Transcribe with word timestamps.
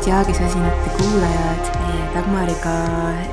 armsad 0.00 0.08
jaagisosinate 0.08 0.90
kuulajad, 0.96 1.66
meie 1.84 2.06
Dagmariga 2.14 2.72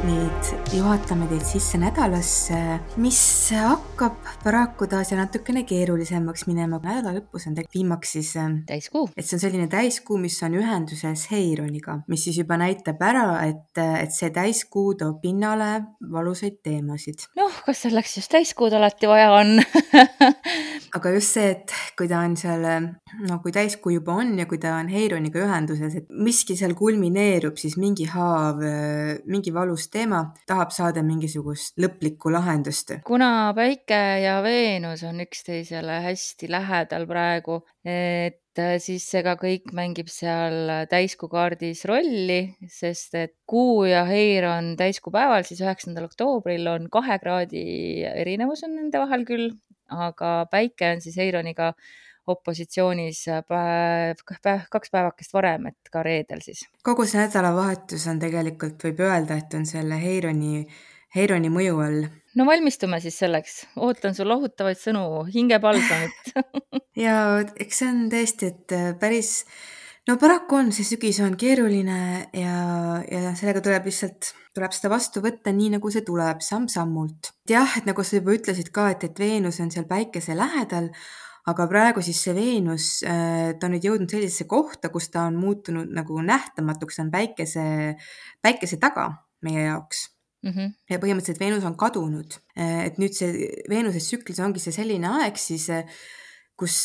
nüüd 0.04 0.50
juhatame 0.76 1.28
teid 1.30 1.46
sisse 1.48 1.78
nädalasse, 1.80 2.80
mis 2.98 3.20
hakkab 3.56 4.18
paraku 4.48 4.86
taas 4.88 5.10
ja 5.12 5.18
natukene 5.20 5.66
keerulisemaks 5.68 6.46
minema. 6.48 6.78
nädala 6.80 7.18
lõpus 7.18 7.50
on 7.50 7.56
tegelikult 7.58 7.76
viimaks 7.76 8.14
siis, 8.16 8.30
täiskuu. 8.70 9.10
et 9.18 9.28
see 9.28 9.36
on 9.36 9.42
selline 9.42 9.68
täiskuu, 9.68 10.20
mis 10.24 10.38
on 10.48 10.56
ühenduses 10.56 11.26
Heironiga, 11.34 11.98
mis 12.08 12.24
siis 12.24 12.40
juba 12.40 12.56
näitab 12.62 13.02
ära, 13.04 13.26
et, 13.44 13.76
et 13.76 14.16
see 14.16 14.32
täiskuu 14.32 14.94
toob 15.00 15.20
pinnale 15.26 15.72
valusaid 16.14 16.62
teemasid. 16.64 17.28
noh, 17.36 17.60
kas 17.66 17.84
selleks 17.88 18.16
just 18.22 18.32
täiskuud 18.32 18.78
alati 18.78 19.10
vaja 19.12 19.34
on 19.36 19.58
aga 20.96 21.12
just 21.18 21.36
see, 21.36 21.52
et 21.58 21.76
kui 22.00 22.08
ta 22.08 22.22
on 22.24 22.38
seal, 22.40 22.64
no 23.28 23.40
kui 23.44 23.52
täiskuu 23.56 23.98
juba 23.98 24.16
on 24.22 24.32
ja 24.40 24.48
kui 24.48 24.62
ta 24.64 24.78
on 24.78 24.88
Heironiga 24.92 25.44
ühenduses, 25.44 26.00
et 26.00 26.08
miski 26.24 26.56
seal 26.60 26.78
kulmineerub, 26.78 27.60
siis 27.60 27.76
mingi 27.82 28.08
haav, 28.14 28.64
mingi 29.28 29.54
valus 29.54 29.90
teema 29.92 30.24
tahab 30.48 30.72
saada 30.76 31.04
mingisugust 31.04 31.76
lõplikku 31.84 32.32
lahendust. 32.32 32.96
kuna 33.08 33.52
Päike 33.58 34.02
ja 34.24 34.37
Veenus 34.44 35.04
on 35.08 35.22
üksteisele 35.24 36.00
hästi 36.06 36.50
lähedal 36.52 37.06
praegu, 37.10 37.62
et 37.86 38.62
siis 38.82 39.06
ega 39.20 39.36
kõik 39.40 39.70
mängib 39.78 40.10
seal 40.10 40.88
täiskuu 40.90 41.30
kaardis 41.30 41.84
rolli, 41.90 42.40
sest 42.72 43.16
et 43.20 43.36
Kuu 43.46 43.86
ja 43.90 44.04
Heir 44.10 44.50
on 44.50 44.74
täiskuu 44.80 45.14
päeval, 45.14 45.46
siis 45.48 45.62
üheksandal 45.62 46.10
oktoobril 46.10 46.68
on 46.72 46.90
kahe 46.94 47.20
kraadi 47.22 47.64
erinevus 48.10 48.66
on 48.68 48.76
nende 48.80 49.02
vahel 49.04 49.28
küll, 49.30 49.52
aga 49.94 50.34
Päike 50.52 50.96
on 50.96 51.06
siis 51.06 51.18
Eironiga 51.22 51.74
opositsioonis 52.28 53.24
päev, 53.48 54.20
päev, 54.44 54.66
kaks 54.72 54.92
päevakest 54.92 55.34
varem, 55.36 55.70
et 55.72 55.92
ka 55.92 56.04
reedel 56.04 56.44
siis. 56.44 56.66
kogu 56.84 57.06
see 57.08 57.22
nädalavahetus 57.22 58.08
on 58.12 58.20
tegelikult, 58.20 58.82
võib 58.84 59.04
öelda, 59.06 59.38
et 59.40 59.54
on 59.58 59.66
selle 59.70 60.00
Heironi, 60.02 60.66
Heironi 61.16 61.52
mõju 61.54 61.84
all. 61.86 62.08
No 62.38 62.46
valmistume 62.46 63.00
siis 63.04 63.18
selleks, 63.24 63.64
ootan 63.82 64.16
su 64.18 64.28
lohutavaid 64.28 64.80
sõnu, 64.80 65.26
hingepalsamit 65.34 66.34
ja 67.06 67.18
eks 67.58 67.82
see 67.82 67.90
on 67.90 68.06
tõesti, 68.14 68.52
et 68.54 68.78
päris 69.02 69.34
no 70.08 70.18
paraku 70.22 70.62
on, 70.62 70.74
see 70.76 70.88
sügis 70.88 71.20
on 71.24 71.38
keeruline 71.40 72.00
ja, 72.36 72.58
ja 73.04 73.36
sellega 73.38 73.64
tuleb 73.66 73.88
lihtsalt, 73.90 74.34
tuleb 74.56 74.74
seda 74.76 74.92
vastu 74.94 75.24
võtta 75.24 75.54
nii, 75.56 75.74
nagu 75.78 75.92
see 75.94 76.06
tuleb, 76.08 76.42
samm-sammult. 76.46 77.34
jah, 77.50 77.78
et 77.80 77.88
nagu 77.90 78.06
sa 78.06 78.20
juba 78.20 78.36
ütlesid 78.38 78.72
ka, 78.76 78.92
et, 78.96 79.08
et 79.08 79.22
Veenus 79.22 79.62
on 79.64 79.74
seal 79.74 79.88
päikese 79.90 80.38
lähedal, 80.38 80.92
aga 81.48 81.68
praegu 81.72 82.04
siis 82.04 82.20
see 82.24 82.36
Veenus, 82.38 82.90
äh, 83.08 83.56
ta 83.60 83.70
on 83.70 83.78
nüüd 83.78 83.88
jõudnud 83.88 84.12
sellisesse 84.12 84.48
kohta, 84.50 84.92
kus 84.94 85.10
ta 85.14 85.28
on 85.30 85.40
muutunud 85.40 85.92
nagu 85.96 86.22
nähtamatuks, 86.24 87.00
ta 87.00 87.08
on 87.08 87.14
päikese, 87.14 87.66
päikese 88.44 88.80
taga 88.84 89.10
meie 89.46 89.68
jaoks 89.70 90.08
mm. 90.44 90.52
-hmm. 90.52 90.74
ja 90.90 91.00
põhimõtteliselt 91.02 91.42
Veenus 91.42 91.66
on 91.68 91.78
kadunud, 91.80 92.38
et 92.56 93.00
nüüd 93.02 93.16
see 93.18 93.50
Veenuse 93.70 94.02
tsüklis 94.04 94.40
ongi 94.44 94.64
see 94.64 94.76
selline 94.76 95.10
aeg 95.22 95.40
siis, 95.42 95.70
kus, 96.58 96.78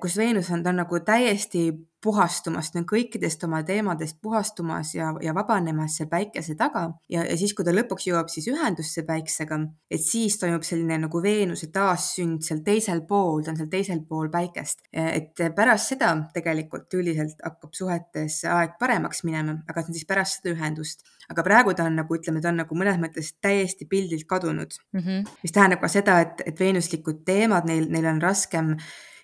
kus 0.00 0.16
Veenus 0.20 0.50
on, 0.50 0.62
ta 0.62 0.70
on 0.74 0.82
nagu 0.82 1.00
täiesti 1.06 1.68
puhastumas, 2.04 2.68
ta 2.70 2.80
on 2.82 2.86
kõikidest 2.88 3.44
oma 3.46 3.62
teemadest 3.66 4.18
puhastumas 4.22 4.92
ja, 4.94 5.12
ja 5.24 5.32
vabanemas 5.36 5.96
seal 5.98 6.10
päikese 6.10 6.56
taga 6.60 6.84
ja, 7.10 7.24
ja 7.24 7.36
siis, 7.40 7.54
kui 7.56 7.64
ta 7.64 7.72
lõpuks 7.72 8.08
jõuab 8.10 8.28
siis 8.32 8.48
ühendusse 8.52 9.06
päiksega, 9.08 9.58
et 9.90 10.04
siis 10.04 10.36
toimub 10.40 10.66
selline 10.66 10.98
nagu 11.06 11.22
Veenuse 11.24 11.70
taassünd 11.72 12.44
seal 12.44 12.60
teisel 12.66 13.04
pool, 13.08 13.40
ta 13.44 13.54
on 13.54 13.60
seal 13.62 13.70
teisel 13.72 14.02
pool 14.08 14.28
päikest. 14.32 14.84
et 14.92 15.40
pärast 15.56 15.94
seda 15.94 16.12
tegelikult 16.34 16.92
üldiselt 16.98 17.40
hakkab 17.44 17.72
suhetes 17.76 18.42
aeg 18.50 18.76
paremaks 18.80 19.24
minema, 19.24 19.56
aga 19.68 19.82
see 19.82 19.94
on 19.94 19.98
siis 20.00 20.10
pärast 20.10 20.40
seda 20.40 20.52
ühendust. 20.52 21.06
aga 21.30 21.46
praegu 21.46 21.74
ta 21.74 21.88
on 21.88 21.96
nagu, 22.02 22.20
ütleme, 22.20 22.42
ta 22.44 22.52
on 22.52 22.60
nagu 22.64 22.76
mõnes 22.76 23.00
mõttes 23.00 23.32
täiesti 23.40 23.88
pildilt 23.88 24.28
kadunud 24.28 24.76
mm. 24.92 25.00
-hmm. 25.00 25.34
mis 25.42 25.56
tähendab 25.56 25.80
ka 25.80 25.88
seda, 25.88 26.20
et, 26.20 26.44
et 26.46 26.60
veenuslikud 26.60 27.24
teemad, 27.24 27.64
neil, 27.64 27.88
neil 27.88 28.12
on 28.12 28.22
raskem 28.22 28.76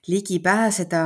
ligi 0.09 0.39
pääseda, 0.41 1.01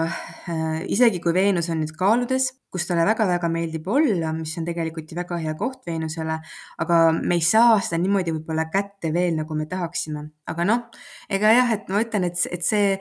äh, 0.49 0.85
isegi 0.87 1.21
kui 1.21 1.35
Veenus 1.35 1.71
on 1.73 1.81
nüüd 1.83 1.95
kaaludes, 1.99 2.51
kus 2.71 2.87
talle 2.87 3.07
väga-väga 3.07 3.49
meeldib 3.51 3.89
olla, 3.91 4.31
mis 4.37 4.55
on 4.59 4.67
tegelikult 4.69 5.11
ju 5.11 5.19
väga 5.19 5.39
hea 5.43 5.55
koht 5.59 5.83
Veenusele, 5.87 6.39
aga 6.79 7.01
me 7.17 7.39
ei 7.39 7.43
saa 7.43 7.81
seda 7.83 7.99
niimoodi 8.03 8.37
võib-olla 8.37 8.69
kätte 8.71 9.11
veel, 9.15 9.35
nagu 9.41 9.59
me 9.59 9.67
tahaksime. 9.71 10.29
aga 10.47 10.69
noh, 10.69 10.87
ega 11.29 11.53
jah, 11.59 11.75
et 11.75 11.91
ma 11.91 12.05
ütlen, 12.07 12.31
et, 12.31 12.47
et 12.51 12.63
see, 12.63 12.97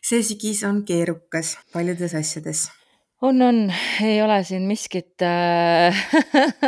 see 0.00 0.24
sügis 0.24 0.64
on 0.64 0.84
keerukas 0.88 1.56
paljudes 1.72 2.16
asjades 2.16 2.68
on, 3.22 3.42
on, 3.42 3.72
ei 4.04 4.22
ole 4.22 4.36
siin 4.44 4.66
miskit 4.68 5.22
äh, 5.24 5.96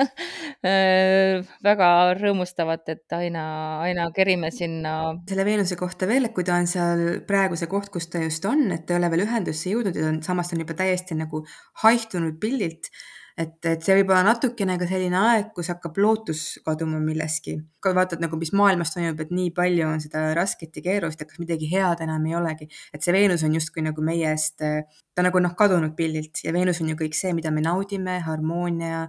äh, 0.65 1.45
väga 1.65 1.89
rõõmustavat, 2.19 2.89
et 2.95 3.17
aina, 3.19 3.45
aina 3.85 4.09
kerime 4.17 4.51
sinna. 4.55 4.95
selle 5.29 5.45
Veenuse 5.49 5.77
kohta 5.81 6.09
veel, 6.09 6.29
et 6.29 6.37
kui 6.37 6.47
ta 6.49 6.57
on 6.57 6.71
seal 6.71 7.05
praegu 7.29 7.59
see 7.59 7.71
koht, 7.71 7.93
kus 7.93 8.09
ta 8.13 8.23
just 8.25 8.49
on, 8.49 8.69
et 8.73 8.87
ta 8.87 8.97
ei 8.97 9.03
ole 9.03 9.13
veel 9.13 9.27
ühendusse 9.27 9.73
jõudnud 9.75 9.97
ja 9.97 10.07
ta 10.07 10.15
on, 10.15 10.23
samas 10.25 10.51
ta 10.51 10.57
on 10.57 10.65
juba 10.65 10.79
täiesti 10.79 11.19
nagu 11.19 11.45
haihtunud 11.85 12.41
pildilt 12.41 12.93
et, 13.39 13.57
et 13.71 13.85
see 13.85 13.97
võib 14.01 14.13
olla 14.13 14.25
natukene 14.27 14.77
ka 14.81 14.87
selline 14.91 15.19
aeg, 15.19 15.51
kus 15.57 15.71
hakkab 15.73 15.99
lootus 16.03 16.43
kaduma 16.67 17.01
milleski. 17.03 17.59
kui 17.83 17.95
vaatad 17.95 18.23
nagu, 18.23 18.37
mis 18.41 18.51
maailmas 18.57 18.91
toimub, 18.95 19.21
et 19.23 19.33
nii 19.35 19.53
palju 19.55 19.87
on 19.87 20.01
seda 20.03 20.25
rasket 20.37 20.81
ja 20.81 20.85
keerulist, 20.85 21.21
et 21.23 21.31
kas 21.31 21.39
midagi 21.39 21.69
head 21.71 22.03
enam 22.05 22.25
ei 22.27 22.35
olegi, 22.39 22.67
et 22.95 23.05
see 23.05 23.15
Veenus 23.15 23.45
on 23.47 23.55
justkui 23.55 23.85
nagu 23.87 24.03
meie 24.05 24.33
eest, 24.33 24.59
ta 24.59 25.27
nagu 25.27 25.43
noh, 25.43 25.55
kadunud 25.59 25.95
pildilt 25.99 26.43
ja 26.45 26.55
Veenus 26.57 26.83
on 26.83 26.91
ju 26.91 26.99
kõik 26.99 27.15
see, 27.19 27.35
mida 27.37 27.55
me 27.55 27.63
naudime, 27.65 28.19
harmoonia 28.27 29.07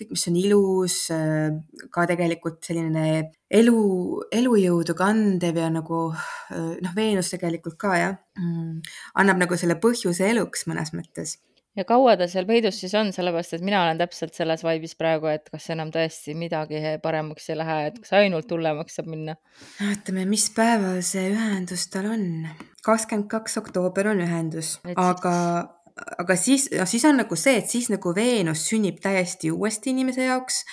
kõik, 0.00 0.14
mis 0.14 0.26
on 0.30 0.38
ilus, 0.40 0.96
ka 1.94 2.06
tegelikult 2.08 2.64
selline 2.64 3.04
elu, 3.60 3.82
elujõudu 4.32 4.96
kandev 4.98 5.60
ja 5.60 5.68
nagu 5.70 6.08
noh, 6.10 6.96
Veenus 6.96 7.30
tegelikult 7.34 7.78
ka 7.78 7.94
jah, 8.00 8.18
mm, 8.40 8.80
annab 9.22 9.44
nagu 9.44 9.60
selle 9.60 9.78
põhjuse 9.78 10.26
eluks 10.32 10.66
mõnes 10.70 10.94
mõttes 10.96 11.38
ja 11.78 11.84
kaua 11.86 12.16
ta 12.18 12.26
seal 12.30 12.46
peidus 12.48 12.80
siis 12.82 12.94
on, 12.98 13.12
sellepärast 13.14 13.54
et 13.56 13.64
mina 13.64 13.82
olen 13.84 14.00
täpselt 14.00 14.34
selles 14.36 14.62
vaibis 14.66 14.96
praegu, 14.98 15.30
et 15.30 15.46
kas 15.52 15.68
enam 15.74 15.92
tõesti 15.94 16.34
midagi 16.38 16.80
paremaks 17.02 17.50
ei 17.52 17.58
lähe, 17.60 17.76
et 17.90 18.00
kas 18.02 18.14
ainult 18.18 18.50
hullemaks 18.50 18.98
saab 18.98 19.10
minna? 19.12 19.36
vaatame, 19.78 20.26
mis 20.30 20.48
päeval 20.56 21.00
see 21.06 21.30
ühendus 21.32 21.86
tal 21.92 22.10
on. 22.10 22.24
kakskümmend 22.86 23.30
kaks 23.30 23.60
oktoober 23.62 24.10
on 24.14 24.24
ühendus, 24.26 24.76
aga, 24.96 25.34
aga 26.18 26.38
siis, 26.40 26.68
siis 26.90 27.06
on 27.08 27.22
nagu 27.22 27.38
see, 27.38 27.60
et 27.62 27.70
siis 27.70 27.90
nagu 27.92 28.14
Veenus 28.16 28.66
sünnib 28.70 28.98
täiesti 29.04 29.52
uuesti 29.54 29.94
inimese 29.94 30.26
jaoks 30.26 30.64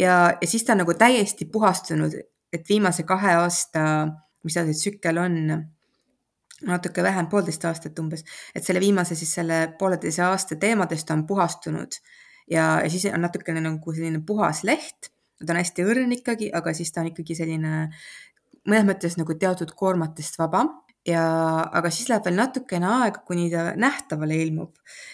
ja, 0.00 0.16
ja 0.40 0.48
siis 0.48 0.64
ta 0.64 0.76
on 0.76 0.84
nagu 0.86 0.96
täiesti 0.96 1.48
puhastunud, 1.52 2.16
et 2.52 2.68
viimase 2.68 3.04
kahe 3.08 3.36
aasta, 3.42 4.06
mis 4.46 4.56
ta 4.56 4.64
see 4.64 4.80
tsükkel 4.80 5.20
on 5.20 5.40
natuke 6.64 7.02
vähem, 7.02 7.28
poolteist 7.28 7.64
aastat 7.68 7.98
umbes, 8.00 8.24
et 8.54 8.64
selle 8.64 8.80
viimase 8.80 9.16
siis 9.18 9.34
selle 9.38 9.58
pooleteise 9.78 10.24
aasta 10.24 10.56
teemadest 10.60 11.10
on 11.12 11.26
puhastunud. 11.26 11.98
Ja, 12.50 12.80
ja 12.82 12.90
siis 12.90 13.08
on 13.10 13.20
natukene 13.20 13.60
nagu 13.60 13.92
selline 13.92 14.22
puhas 14.26 14.64
leht. 14.64 15.12
ta 15.44 15.52
on 15.52 15.58
hästi 15.60 15.84
õrn 15.84 16.12
ikkagi, 16.16 16.48
aga 16.54 16.72
siis 16.72 16.92
ta 16.92 17.02
on 17.02 17.10
ikkagi 17.10 17.34
selline 17.36 17.72
mõnes 18.66 18.86
mõttes 18.88 19.18
nagu 19.20 19.34
teatud 19.36 19.74
koormatest 19.76 20.38
vaba. 20.40 20.64
Ja, 21.06 21.22
aga 21.78 21.90
siis 21.94 22.08
läheb 22.10 22.24
veel 22.26 22.34
natukene 22.34 22.86
aega, 22.90 23.20
kuni 23.28 23.44
ta 23.52 23.68
nähtavale 23.78 24.40
ilmub. 24.42 24.72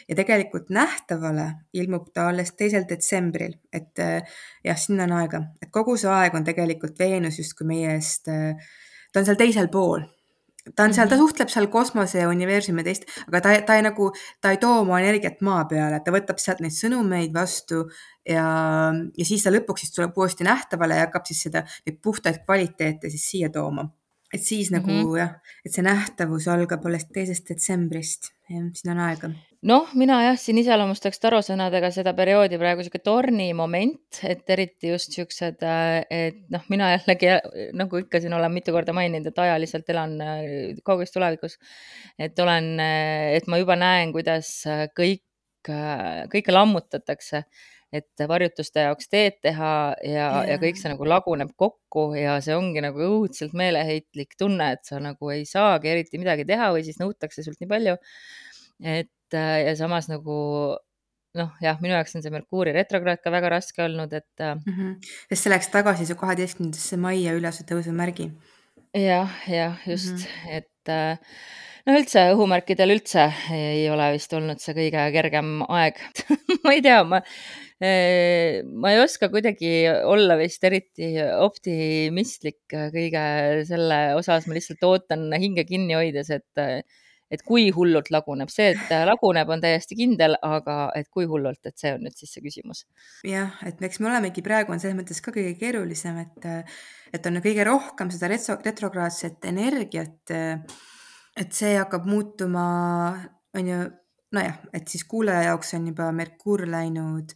Ja 0.09 0.17
tegelikult 0.17 0.71
nähtavale 0.73 1.49
ilmub 1.77 2.07
ta 2.15 2.31
alles 2.31 2.55
teisel 2.57 2.87
detsembril, 2.89 3.59
et 3.73 4.01
jah, 4.01 4.79
sinna 4.79 5.05
on 5.05 5.19
aega, 5.19 5.43
et 5.61 5.69
kogu 5.75 5.99
see 6.01 6.09
aeg 6.09 6.39
on 6.39 6.49
tegelikult 6.49 6.97
Veenus 7.03 7.43
justkui 7.43 7.69
meie 7.69 7.93
eest, 7.99 8.31
ta 8.31 9.21
on 9.21 9.29
seal 9.29 9.37
teisel 9.37 9.69
pool 9.69 10.07
ta 10.77 10.87
on 10.87 10.95
seal, 10.95 11.09
ta 11.11 11.17
mhm. 11.17 11.25
suhtleb 11.25 11.51
seal 11.53 11.67
kosmose 11.73 12.21
ja 12.23 12.29
universumi 12.31 12.85
teist, 12.87 13.09
aga 13.27 13.41
ta, 13.45 13.55
ta 13.67 13.79
ei 13.79 13.87
nagu, 13.87 14.11
ta 14.41 14.53
ei 14.55 14.61
too 14.63 14.83
oma 14.85 15.01
energiat 15.03 15.43
maa 15.47 15.65
peale, 15.71 15.99
ta 16.05 16.15
võtab 16.15 16.39
sealt 16.43 16.63
neid 16.63 16.77
sõnumeid 16.77 17.35
vastu 17.35 17.83
ja, 18.29 18.45
ja 19.19 19.27
siis 19.27 19.43
ta 19.43 19.55
lõpuks 19.55 19.87
siis 19.87 19.97
tuleb 19.97 20.19
uuesti 20.19 20.47
nähtavale 20.47 21.01
ja 21.01 21.09
hakkab 21.09 21.27
siis 21.29 21.43
seda, 21.49 21.65
neid 21.87 21.99
puhtaid 22.05 22.45
kvaliteete 22.47 23.11
siis 23.11 23.27
siia 23.35 23.51
tooma. 23.55 23.89
Et 24.33 24.41
siis 24.43 24.71
mm 24.71 24.77
-hmm. 24.77 24.99
nagu 25.03 25.17
jah, 25.17 25.33
et 25.65 25.73
see 25.73 25.83
nähtavus 25.83 26.49
algab 26.49 26.87
alles 26.87 27.05
teisest 27.05 27.49
detsembrist, 27.49 28.33
siin 28.49 28.93
on 28.93 28.99
aega 28.99 29.33
noh, 29.67 29.91
mina 29.99 30.19
jah, 30.27 30.39
siin 30.39 30.59
iseloomustaks 30.63 31.21
tarosõnadega 31.23 31.93
seda 31.95 32.13
perioodi 32.19 32.59
praegu 32.61 32.85
sihuke 32.85 33.01
tornimoment, 33.05 34.21
et 34.27 34.51
eriti 34.51 34.91
just 34.91 35.15
siuksed, 35.17 35.63
äh, 35.67 36.03
et 36.11 36.41
noh, 36.53 36.65
mina 36.73 36.91
jällegi 36.97 37.31
nagu 37.79 38.03
ikka 38.03 38.21
siin 38.23 38.35
olen 38.37 38.53
mitu 38.55 38.75
korda 38.75 38.95
maininud, 38.97 39.31
et 39.31 39.43
ajaliselt 39.45 39.93
elan 39.95 40.17
äh, 40.25 40.41
kauges 40.85 41.15
tulevikus. 41.15 41.59
et 42.19 42.39
olen, 42.39 42.73
äh, 42.83 43.37
et 43.39 43.47
ma 43.47 43.61
juba 43.63 43.79
näen, 43.79 44.13
kuidas 44.15 44.51
kõik, 44.99 45.23
kõike 45.63 46.51
lammutatakse, 46.51 47.45
et 47.93 48.25
varjutuste 48.29 48.87
jaoks 48.87 49.11
teed 49.13 49.41
teha 49.45 49.73
ja 50.01 50.13
yeah., 50.13 50.39
ja 50.53 50.61
kõik 50.63 50.79
see 50.81 50.93
nagu 50.93 51.05
laguneb 51.05 51.51
kokku 51.57 52.13
ja 52.17 52.39
see 52.45 52.57
ongi 52.57 52.81
nagu 52.85 53.03
õudselt 53.05 53.53
meeleheitlik 53.59 54.33
tunne, 54.39 54.73
et 54.77 54.85
sa 54.89 55.01
nagu 55.03 55.33
ei 55.35 55.45
saagi 55.49 55.93
eriti 55.93 56.21
midagi 56.23 56.49
teha 56.49 56.71
või 56.73 56.87
siis 56.87 57.01
nõutakse 57.03 57.45
sult 57.45 57.61
nii 57.61 57.69
palju 57.69 57.99
et 58.83 59.37
äh, 59.37 59.59
ja 59.67 59.75
samas 59.79 60.09
nagu 60.11 60.37
noh, 61.39 61.53
jah, 61.65 61.79
minu 61.81 61.95
jaoks 61.95 62.17
on 62.19 62.25
see 62.25 62.33
Merkuuri 62.35 62.75
retrokraad 62.77 63.23
ka 63.25 63.33
väga 63.33 63.53
raske 63.55 63.85
olnud, 63.85 64.13
et 64.13 64.45
mm. 64.45 64.63
-hmm. 64.67 65.13
sest 65.31 65.47
see 65.47 65.53
läks 65.53 65.71
tagasi 65.73 66.07
su 66.09 66.17
kaheteistkümnendasse 66.21 66.99
majja 67.01 67.37
ülese 67.39 67.65
tõusumärgi. 67.69 68.31
jah, 68.99 69.31
jah, 69.49 69.79
just 69.87 70.13
mm, 70.13 70.19
-hmm. 70.19 70.57
et 70.59 70.93
no 71.87 71.97
üldse 71.99 72.29
õhumärkidel 72.35 72.95
üldse 72.95 73.27
ei 73.55 73.85
ole 73.91 74.13
vist 74.17 74.33
olnud 74.37 74.63
see 74.63 74.77
kõige 74.77 75.09
kergem 75.17 75.61
aeg 75.69 76.01
ma 76.65 76.77
ei 76.77 76.85
tea, 76.85 77.03
ma 77.05 77.23
ma 77.83 78.93
ei 78.93 79.01
oska 79.03 79.27
kuidagi 79.33 79.89
olla 80.07 80.37
vist 80.39 80.63
eriti 80.63 81.17
optimistlik 81.19 82.61
kõige 82.71 83.23
selle 83.67 84.03
osas, 84.15 84.47
ma 84.47 84.55
lihtsalt 84.55 84.85
ootan 84.87 85.27
hinge 85.35 85.65
kinni 85.67 85.97
hoides, 85.99 86.31
et 86.31 86.87
et 87.33 87.41
kui 87.49 87.71
hullult 87.73 88.11
laguneb, 88.13 88.51
see, 88.53 88.75
et 88.75 88.91
laguneb, 89.09 89.49
on 89.55 89.63
täiesti 89.63 89.97
kindel, 89.97 90.37
aga 90.45 90.77
et 90.99 91.09
kui 91.13 91.25
hullult, 91.29 91.63
et 91.65 91.81
see 91.81 91.95
on 91.97 92.05
nüüd 92.05 92.17
siis 92.19 92.35
see 92.37 92.45
küsimus. 92.45 92.85
jah, 93.27 93.57
et 93.67 93.81
eks 93.89 94.03
me 94.03 94.11
olemegi 94.11 94.45
praegu 94.45 94.75
on 94.75 94.83
selles 94.83 94.99
mõttes 94.99 95.23
ka 95.25 95.33
kõige 95.35 95.55
keerulisem, 95.61 96.21
et, 96.27 96.49
et 97.17 97.29
on 97.31 97.41
kõige 97.45 97.67
rohkem 97.69 98.13
seda 98.13 98.31
retro, 98.35 98.59
retrokraadset 98.65 99.49
energiat. 99.49 100.37
Et 101.39 101.57
see 101.57 101.73
hakkab 101.79 102.07
muutuma, 102.09 102.67
on 103.57 103.73
ju, 103.73 103.81
nojah, 104.37 104.61
et 104.77 104.87
siis 104.89 105.05
kuulaja 105.09 105.51
jaoks 105.51 105.75
on 105.79 105.91
juba 105.93 106.11
Merkuur 106.17 106.65
läinud 106.69 107.33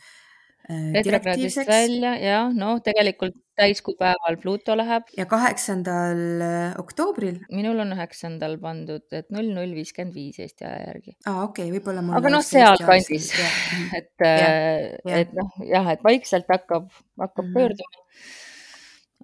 äh, 0.69 0.93
retrokraadist 0.97 1.65
välja 1.69 2.15
ja 2.21 2.39
noh, 2.53 2.81
tegelikult 2.85 3.37
täiskuupäeval 3.57 4.37
Pluto 4.41 4.77
läheb. 4.77 5.09
ja 5.17 5.25
kaheksandal 5.29 6.23
äh, 6.45 6.79
oktoobril. 6.81 7.41
minul 7.53 7.81
on 7.85 7.95
üheksandal 7.97 8.59
pandud, 8.61 9.07
et 9.17 9.31
null 9.33 9.53
null 9.57 9.77
viiskümmend 9.77 10.17
viis 10.17 10.41
Eesti 10.45 10.69
aja 10.69 10.91
järgi. 10.93 11.17
aa, 11.25 11.45
okei 11.45 11.69
okay,, 11.69 11.77
võib-olla 11.77 12.05
mul. 12.05 12.19
aga 12.21 12.35
noh, 12.37 12.45
sealkandis, 12.45 13.31
et, 14.01 14.13
äh, 14.25 15.23
et 15.23 15.37
noh, 15.37 15.57
jah, 15.65 15.95
et 15.95 16.05
vaikselt 16.05 16.49
hakkab, 16.53 16.91
hakkab 16.93 17.45
mm 17.45 17.49
-hmm. 17.49 17.57
pöörduma 17.57 18.05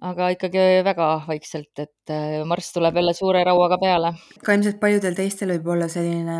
aga 0.01 0.31
ikkagi 0.33 0.63
väga 0.85 1.07
vaikselt, 1.27 1.71
et 1.79 2.11
äh, 2.11 2.41
Marss 2.49 2.73
tuleb 2.73 2.97
jälle 2.97 3.13
suure 3.13 3.43
rauaga 3.45 3.77
peale. 3.81 4.13
ka 4.43 4.55
ilmselt 4.57 4.79
paljudel 4.81 5.15
teistel 5.17 5.53
võib 5.55 5.69
olla 5.75 5.87
selline 5.91 6.39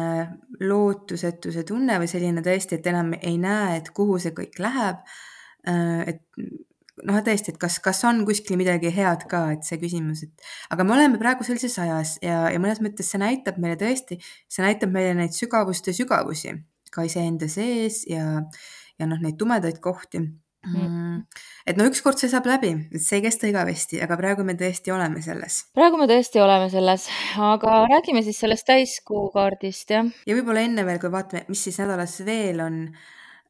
lootusetuse 0.64 1.64
tunne 1.68 2.00
või 2.02 2.10
selline 2.10 2.42
tõesti, 2.46 2.80
et 2.80 2.92
enam 2.92 3.14
ei 3.22 3.38
näe, 3.38 3.78
et 3.78 3.94
kuhu 3.94 4.20
see 4.20 4.34
kõik 4.36 4.60
läheb. 4.64 5.06
et 5.64 6.20
noh, 7.08 7.20
tõesti, 7.26 7.54
et 7.54 7.60
kas, 7.62 7.80
kas 7.84 8.04
on 8.10 8.22
kuskil 8.28 8.58
midagi 8.60 8.92
head 8.94 9.26
ka, 9.32 9.46
et 9.56 9.64
see 9.68 9.80
küsimus, 9.82 10.26
et 10.28 10.52
aga 10.76 10.84
me 10.84 10.96
oleme 10.98 11.22
praegu 11.22 11.46
sellises 11.48 11.78
ajas 11.80 12.18
ja, 12.22 12.44
ja 12.52 12.60
mõnes 12.62 12.82
mõttes 12.84 13.10
see 13.10 13.22
näitab 13.22 13.58
meile 13.64 13.78
tõesti, 13.80 14.20
see 14.52 14.66
näitab 14.66 14.92
meile 14.94 15.16
neid 15.18 15.36
sügavuste 15.38 15.96
sügavusi 15.96 16.58
ka 16.94 17.06
iseenda 17.08 17.48
sees 17.50 18.04
ja, 18.10 18.44
ja 19.00 19.10
noh, 19.10 19.22
neid 19.24 19.40
tumedaid 19.40 19.80
kohti 19.84 20.22
mm.. 20.66 21.24
et 21.68 21.80
no 21.80 21.88
ükskord 21.90 22.20
see 22.20 22.32
saab 22.32 22.48
läbi, 22.50 22.74
see 22.98 23.20
ei 23.20 23.26
kesta 23.28 23.50
igavesti, 23.50 24.02
aga 24.04 24.18
praegu 24.20 24.46
me 24.48 24.58
tõesti 24.60 24.94
oleme 24.96 25.24
selles. 25.26 25.64
praegu 25.78 26.00
me 26.02 26.08
tõesti 26.12 26.44
oleme 26.44 26.70
selles, 26.74 27.10
aga 27.40 27.82
räägime 27.92 28.24
siis 28.26 28.40
sellest 28.44 28.68
täiskuu 28.70 29.28
kaardist, 29.34 29.92
jah. 29.96 30.14
ja 30.28 30.38
võib-olla 30.40 30.66
enne 30.68 30.88
veel, 30.88 31.02
kui 31.04 31.12
vaatame, 31.14 31.46
mis 31.52 31.68
siis 31.68 31.82
nädalas 31.84 32.20
veel 32.28 32.64
on 32.64 32.80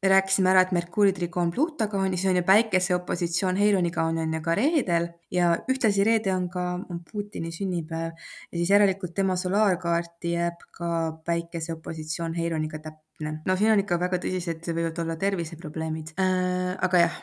rääkisime 0.08 0.50
ära, 0.50 0.64
et 0.64 0.72
Merkuuri 0.72 1.12
trikoon 1.16 1.50
Pluutoga 1.54 1.98
on, 1.98 2.12
siis 2.12 2.28
on 2.28 2.36
ju 2.36 2.42
päikese 2.44 2.94
opositsioon 2.96 3.56
Heironiga 3.56 4.04
on, 4.04 4.18
on 4.20 4.34
ju 4.36 4.40
ka 4.44 4.54
reedel. 4.58 5.08
Ja 5.32 5.54
ühtlasi 5.70 6.04
reede 6.04 6.34
on 6.34 6.48
ka 6.52 6.64
on 6.90 7.00
Putini 7.10 7.52
sünnipäev. 7.52 8.12
Ja 8.52 8.58
siis 8.58 8.70
järelikult 8.70 9.14
tema 9.14 9.36
solaarkaarti 9.36 10.34
jääb 10.34 10.66
ka 10.76 10.90
päikese 11.24 11.72
opositsioon 11.78 12.34
Heironiga 12.34 12.82
täpne. 13.14 13.40
no 13.46 13.56
siin 13.56 13.72
on 13.72 13.82
ikka 13.82 13.98
väga 14.00 14.18
tõsised, 14.22 14.66
võivad 14.74 14.98
olla 15.02 15.16
terviseprobleemid 15.16 16.14
äh,. 16.18 16.74
aga 16.82 16.98
jah, 17.06 17.18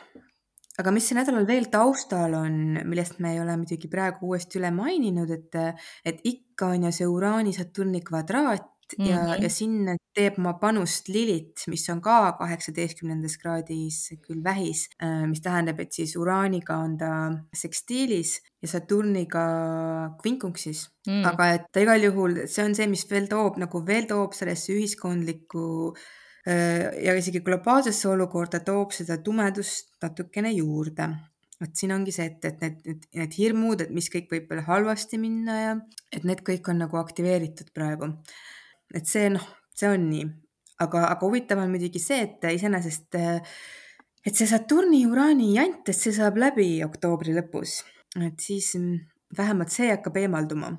aga 0.80 0.92
mis 0.94 1.10
nädalal 1.12 1.46
veel 1.46 1.68
taustal 1.70 2.34
on, 2.34 2.78
millest 2.84 3.20
me 3.20 3.34
ei 3.34 3.40
ole 3.40 3.56
muidugi 3.56 3.90
praegu 3.92 4.32
uuesti 4.32 4.58
üle 4.60 4.72
maininud, 4.74 5.30
et, 5.30 5.58
et 6.04 6.20
ikka 6.24 6.72
on 6.74 6.88
ju 6.88 6.92
see 6.92 7.08
Uraani-Saturni 7.08 8.02
kvadraat 8.06 8.71
mm 8.98 9.04
-hmm. 9.04 9.10
ja, 9.10 9.36
ja 9.36 9.50
sinna 9.50 9.96
teeb 10.14 10.38
oma 10.38 10.54
panust 10.60 11.08
Lilith, 11.08 11.68
mis 11.72 11.88
on 11.92 12.00
ka 12.04 12.34
kaheksateistkümnendas 12.38 13.36
kraadis 13.40 13.98
küll 14.26 14.42
vähis, 14.44 14.88
äh, 15.02 15.26
mis 15.28 15.40
tähendab, 15.40 15.80
et 15.80 15.92
siis 15.92 16.16
Uraaniga 16.16 16.76
on 16.76 16.98
ta 16.98 17.12
sekstiilis 17.54 18.40
ja 18.62 18.68
Saturniga 18.68 19.44
kvinkunksis 20.22 20.86
mm.. 21.06 21.24
aga 21.32 21.48
et 21.56 21.68
ta 21.72 21.82
igal 21.82 22.04
juhul, 22.04 22.42
see 22.46 22.64
on 22.64 22.76
see, 22.78 22.86
mis 22.86 23.06
veel 23.10 23.28
toob 23.30 23.58
nagu 23.62 23.82
veel 23.86 24.06
toob 24.10 24.36
sellesse 24.36 24.74
ühiskondlikku 24.76 25.64
äh, 26.46 26.92
ja 27.06 27.16
isegi 27.18 27.40
globaalsesse 27.40 28.08
olukorda 28.12 28.60
toob 28.60 28.94
seda 28.96 29.18
tumedust 29.18 29.96
natukene 30.02 30.52
juurde. 30.52 31.10
Vot 31.62 31.78
siin 31.78 31.92
ongi 31.94 32.10
see, 32.10 32.26
et, 32.26 32.44
et 32.44 32.62
need, 32.64 32.78
need, 32.88 33.04
need 33.14 33.36
hirmud, 33.38 33.84
et 33.84 33.90
mis 33.94 34.08
kõik 34.10 34.32
võib 34.32 34.48
veel 34.50 34.64
halvasti 34.66 35.18
minna 35.22 35.58
ja 35.60 35.76
et 36.10 36.24
need 36.26 36.42
kõik 36.42 36.66
on 36.72 36.82
nagu 36.82 36.98
aktiveeritud 36.98 37.70
praegu 37.74 38.10
et 38.94 39.08
see 39.08 39.28
noh, 39.32 39.44
see 39.76 39.88
on 39.90 40.06
nii, 40.10 40.26
aga, 40.82 41.06
aga 41.14 41.26
huvitav 41.26 41.62
on 41.62 41.72
muidugi 41.72 42.00
see, 42.02 42.22
et 42.26 42.48
iseenesest, 42.52 43.18
et 44.26 44.36
see 44.38 44.48
Saturni 44.48 45.04
Uraani 45.08 45.52
jant, 45.56 45.82
et 45.88 45.98
see 45.98 46.14
saab 46.14 46.38
läbi 46.40 46.68
oktoobri 46.86 47.34
lõpus, 47.36 47.80
et 48.20 48.40
siis 48.42 48.72
mm, 48.78 49.00
vähemalt 49.38 49.74
see 49.74 49.90
hakkab 49.92 50.18
eemalduma. 50.22 50.74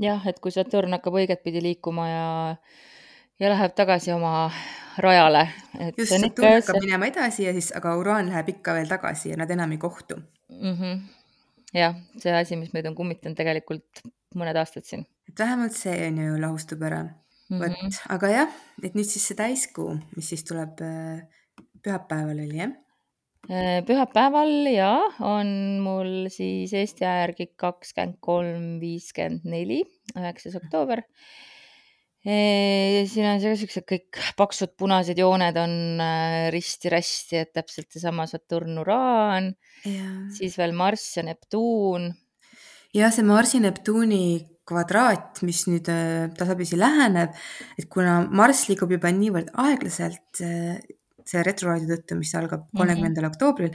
jah, 0.00 0.24
et 0.26 0.40
kui 0.40 0.54
Saturn 0.54 0.96
hakkab 0.96 1.20
õigetpidi 1.20 1.62
liikuma 1.64 2.08
ja, 2.08 2.26
ja 3.40 3.52
läheb 3.52 3.76
tagasi 3.76 4.14
oma 4.16 4.50
rajale. 4.98 5.46
just, 5.96 6.16
Saturn 6.16 6.56
hakkab 6.56 6.76
see... 6.76 6.84
minema 6.86 7.10
edasi 7.12 7.48
ja 7.48 7.54
siis, 7.56 7.72
aga 7.76 7.96
Uraan 8.00 8.32
läheb 8.32 8.54
ikka 8.56 8.76
veel 8.78 8.90
tagasi 8.90 9.34
ja 9.34 9.40
nad 9.40 9.50
enam 9.50 9.76
ei 9.76 9.82
kohtu 9.82 10.16
mm. 10.16 10.76
-hmm. 10.76 11.00
jah, 11.74 12.00
see 12.18 12.36
asi, 12.36 12.56
mis 12.56 12.72
meid 12.72 12.88
on 12.88 12.96
kummitanud 12.96 13.36
tegelikult 13.36 14.04
mõned 14.34 14.56
aastad 14.56 14.86
siin. 14.86 15.06
et 15.28 15.38
vähemalt 15.38 15.76
see 15.76 15.96
on 16.08 16.24
ju 16.24 16.40
lahustub 16.40 16.82
ära 16.82 17.04
mm, 17.50 17.62
-hmm. 17.62 17.98
aga 18.14 18.30
jah, 18.30 18.54
et 18.82 18.94
nüüd 18.94 19.08
siis 19.08 19.26
see 19.30 19.38
täiskuu, 19.38 19.96
mis 20.16 20.30
siis 20.32 20.44
tuleb 20.46 20.80
äh, 20.86 21.20
pühapäeval 21.82 22.38
oli 22.46 22.62
jah? 22.62 22.72
Äh, 23.50 23.80
pühapäeval 23.86 24.70
ja 24.70 24.92
on 25.24 25.80
mul 25.82 26.28
siis 26.32 26.72
Eesti 26.72 27.04
aja 27.04 27.26
järgi 27.26 27.50
kakskümmend 27.56 28.20
kolm, 28.20 28.66
viiskümmend 28.82 29.46
neli, 29.48 29.82
üheksas 30.14 30.58
oktoober. 30.60 31.02
Äh, 32.20 33.08
siin 33.08 33.26
on 33.26 33.40
siuksed 33.40 33.86
kõik 33.88 34.20
paksud 34.36 34.76
punased 34.78 35.18
jooned 35.18 35.56
on 35.56 35.74
risti-rästi, 36.52 37.44
et 37.44 37.52
täpselt 37.56 37.88
seesama 37.90 38.26
Saturn, 38.28 38.78
Uraan, 38.78 39.54
siis 40.36 40.58
veel 40.60 40.76
Marss 40.76 41.16
ja 41.16 41.24
Neptuun. 41.24 42.12
jah, 42.94 43.12
see 43.14 43.24
Marsi, 43.24 43.60
Neptuuni 43.64 44.24
kvadraat, 44.70 45.42
mis 45.46 45.64
nüüd 45.70 45.90
äh, 45.92 46.28
tasapisi 46.38 46.78
läheneb, 46.78 47.34
et 47.78 47.90
kuna 47.92 48.20
Marss 48.26 48.68
liigub 48.70 48.92
juba 48.94 49.12
niivõrd 49.14 49.50
aeglaselt 49.60 50.42
äh, 50.46 50.78
see 51.26 51.42
retroaadi 51.46 51.90
tõttu, 51.90 52.18
mis 52.18 52.32
algab 52.38 52.64
mhm. 52.68 52.78
kolmekümnendal 52.78 53.26
mm 53.26 53.28
-hmm. 53.28 53.36
oktoobril, 53.36 53.74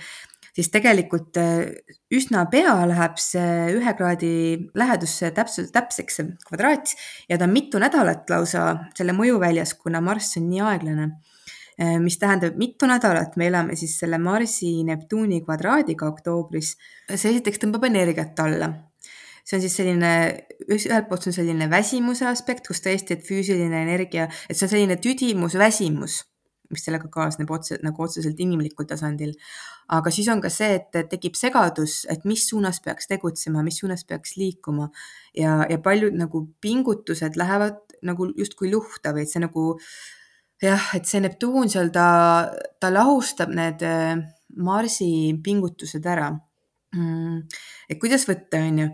siis 0.56 0.72
tegelikult 0.72 1.38
äh, 1.42 1.68
üsna 2.14 2.46
pea 2.52 2.76
läheb 2.88 3.20
see 3.22 3.76
ühe 3.76 3.94
kraadi 3.98 4.34
lähedusse 4.74 5.32
täpselt 5.36 5.72
täpseks 5.76 6.20
see 6.22 6.34
kvadraat 6.48 6.96
ja 7.30 7.38
ta 7.38 7.48
on 7.48 7.56
mitu 7.56 7.80
nädalat 7.82 8.30
lausa 8.30 8.66
selle 8.98 9.14
mõjuväljas, 9.14 9.76
kuna 9.82 10.02
Marss 10.02 10.38
on 10.38 10.50
nii 10.50 10.62
aeglane 10.72 11.12
mis 12.00 12.16
tähendab, 12.16 12.56
mitu 12.56 12.88
nädalat 12.88 13.34
me 13.36 13.50
elame 13.50 13.76
siis 13.76 13.98
selle 14.00 14.18
Marsi 14.18 14.84
Neptuuni 14.88 15.42
kvadraadiga 15.44 16.08
oktoobris. 16.08 16.78
see 17.16 17.32
esiteks 17.34 17.60
tõmbab 17.60 17.84
energiat 17.90 18.40
alla 18.40 18.70
see 19.46 19.58
on 19.58 19.64
siis 19.64 19.76
selline, 19.78 20.12
ühelt 20.66 21.10
poolt 21.10 21.26
see 21.26 21.32
on 21.32 21.40
selline 21.40 21.68
väsimuse 21.70 22.26
aspekt, 22.30 22.66
kus 22.68 22.82
tõesti, 22.82 23.18
et 23.18 23.28
füüsiline 23.28 23.84
energia, 23.86 24.30
et 24.50 24.58
see 24.58 24.66
on 24.66 24.74
selline 24.74 24.98
tüdimus, 25.02 25.58
väsimus, 25.62 26.24
mis 26.74 26.82
sellega 26.88 27.12
kaasneb 27.14 27.52
otse, 27.54 27.78
nagu 27.86 28.04
otseselt 28.04 28.40
inimlikul 28.42 28.88
tasandil. 28.90 29.36
aga 29.94 30.10
siis 30.10 30.28
on 30.34 30.42
ka 30.42 30.50
see, 30.50 30.80
et 30.80 31.10
tekib 31.12 31.36
segadus, 31.38 32.04
et 32.10 32.26
mis 32.26 32.42
suunas 32.50 32.80
peaks 32.82 33.06
tegutsema, 33.08 33.62
mis 33.64 33.78
suunas 33.84 34.02
peaks 34.04 34.34
liikuma 34.40 34.90
ja, 35.38 35.60
ja 35.70 35.78
paljud 35.78 36.18
nagu 36.18 36.48
pingutused 36.62 37.38
lähevad 37.38 37.78
nagu 38.06 38.32
justkui 38.38 38.72
luhta 38.72 39.14
või 39.14 39.28
et 39.28 39.30
see 39.30 39.44
nagu 39.44 39.66
jah, 40.62 40.88
et 40.98 41.06
see 41.06 41.22
Neptuun 41.22 41.70
seal 41.70 41.92
ta, 41.94 42.08
ta 42.82 42.90
lahustab 42.90 43.54
need 43.54 43.86
äh, 43.86 44.16
Marsi 44.58 45.36
pingutused 45.44 46.06
ära 46.10 46.32
mm,. 46.96 47.46
et 47.90 48.02
kuidas 48.02 48.26
võtta, 48.30 48.64
on 48.66 48.82
ju 48.82 48.90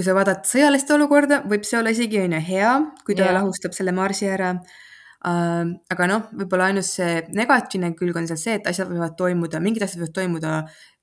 kui 0.00 0.06
sa 0.06 0.14
vaatad 0.16 0.46
sõjalist 0.48 0.88
olukorda, 0.94 1.42
võib 1.44 1.66
see 1.68 1.76
olla 1.76 1.92
isegi 1.92 2.22
on 2.22 2.32
ju 2.32 2.38
hea, 2.40 2.70
kui 3.04 3.12
ta 3.18 3.26
yeah. 3.26 3.36
lahustab 3.36 3.74
selle 3.76 3.92
marsi 3.92 4.30
ära 4.32 4.54
äh,. 4.56 5.72
aga 5.92 6.06
noh, 6.08 6.22
võib-olla 6.32 6.70
ainus 6.70 6.94
see 6.96 7.18
negatiivne 7.36 7.90
külg 7.98 8.16
on 8.16 8.28
seal 8.30 8.38
see, 8.40 8.54
et 8.56 8.70
asjad 8.70 8.88
võivad 8.88 9.12
toimuda, 9.18 9.58
mingid 9.60 9.84
asjad 9.84 10.00
võivad 10.00 10.14
toimuda 10.16 10.52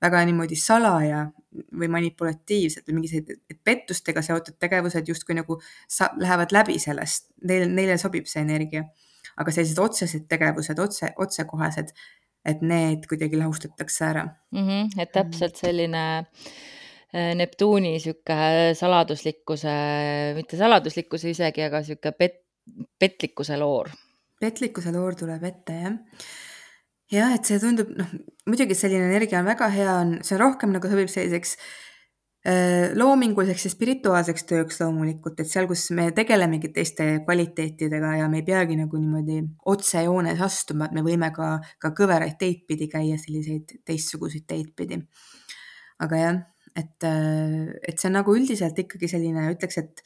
väga 0.02 0.22
niimoodi 0.26 0.58
salaja 0.58 1.28
või 1.70 1.90
manipulatiivselt 1.94 2.90
või 2.90 2.96
mingisugused 2.96 3.60
pettustega 3.62 4.24
seotud 4.26 4.58
tegevused 4.58 5.12
justkui 5.12 5.36
nagu 5.38 5.60
sa, 5.86 6.10
lähevad 6.18 6.54
läbi 6.56 6.80
sellest, 6.82 7.30
neile, 7.46 7.68
neile 7.70 8.00
sobib 8.02 8.26
see 8.26 8.42
energia. 8.42 8.88
aga 9.38 9.54
sellised 9.54 9.78
otsesed 9.78 10.24
tegevused, 10.26 10.78
otse, 10.82 11.12
otsekohesed, 11.22 11.94
et 12.50 12.66
need 12.66 13.06
kuidagi 13.06 13.38
lahustatakse 13.38 14.04
ära 14.08 14.26
mm. 14.26 14.66
-hmm, 14.66 14.90
et 14.98 15.14
täpselt 15.14 15.62
selline 15.62 16.02
äh, 16.18 16.34
Neptuuni 17.08 17.94
sihuke 18.04 18.34
saladuslikkuse, 18.76 19.76
mitte 20.36 20.58
saladuslikkuse 20.60 21.32
isegi, 21.32 21.62
aga 21.64 21.80
sihuke 21.86 22.12
pet-, 22.12 22.42
petlikkuse 23.00 23.56
loor. 23.56 23.88
petlikkuse 24.38 24.92
loor 24.92 25.16
tuleb 25.16 25.46
ette, 25.48 25.78
jah 25.82 25.96
jah, 27.12 27.34
et 27.34 27.48
see 27.48 27.58
tundub, 27.62 27.90
noh, 27.96 28.08
muidugi 28.48 28.76
selline 28.76 29.08
energia 29.08 29.40
on 29.40 29.48
väga 29.48 29.68
hea, 29.72 29.92
on, 30.02 30.16
see 30.24 30.36
on 30.36 30.42
rohkem 30.44 30.74
nagu 30.74 30.90
sobib 30.90 31.08
selliseks 31.12 31.54
äh, 32.48 32.90
loominguliseks 32.98 33.64
ja 33.66 33.72
spirituaalseks 33.72 34.46
tööks 34.48 34.80
loomulikult, 34.82 35.40
et 35.40 35.50
seal, 35.50 35.68
kus 35.70 35.88
me 35.96 36.10
tegelemegi 36.16 36.72
teiste 36.74 37.08
kvaliteetidega 37.24 38.14
ja 38.20 38.28
me 38.30 38.42
ei 38.42 38.46
peagi 38.46 38.76
nagu 38.78 39.00
niimoodi 39.00 39.40
otsejoones 39.72 40.44
astuma, 40.44 40.88
et 40.88 40.98
me 40.98 41.04
võime 41.06 41.32
ka, 41.36 41.56
ka 41.80 41.94
kõveraid 41.96 42.36
teid 42.40 42.66
pidi 42.68 42.90
käia, 42.92 43.16
selliseid 43.20 43.78
teistsuguseid 43.88 44.46
teid 44.48 44.74
pidi. 44.76 45.00
aga 46.04 46.22
jah, 46.22 46.42
et, 46.78 47.06
äh, 47.06 47.72
et 47.82 47.98
see 47.98 48.10
on 48.10 48.18
nagu 48.20 48.34
üldiselt 48.36 48.78
ikkagi 48.78 49.10
selline, 49.10 49.48
ütleks, 49.54 49.80
et, 49.82 50.04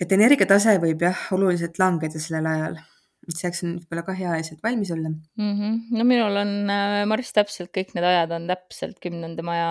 et 0.00 0.16
energiatase 0.16 0.78
võib 0.82 1.04
jah, 1.04 1.26
oluliselt 1.36 1.80
langeda 1.82 2.22
sellel 2.22 2.48
ajal 2.50 2.80
selleks 3.28 3.62
on 3.66 3.74
võib-olla 3.76 4.02
ka 4.06 4.14
hea 4.16 4.32
lihtsalt 4.38 4.62
valmis 4.64 4.90
olla 4.94 5.10
mm. 5.10 5.52
-hmm. 5.58 5.74
no 5.98 6.04
minul 6.08 6.36
on 6.40 6.52
äh, 6.72 7.02
Marss 7.08 7.34
täpselt 7.36 7.70
kõik 7.76 7.92
need 7.94 8.06
ajad 8.06 8.32
on 8.36 8.46
täpselt 8.48 9.00
kümnenda 9.02 9.44
maja 9.46 9.70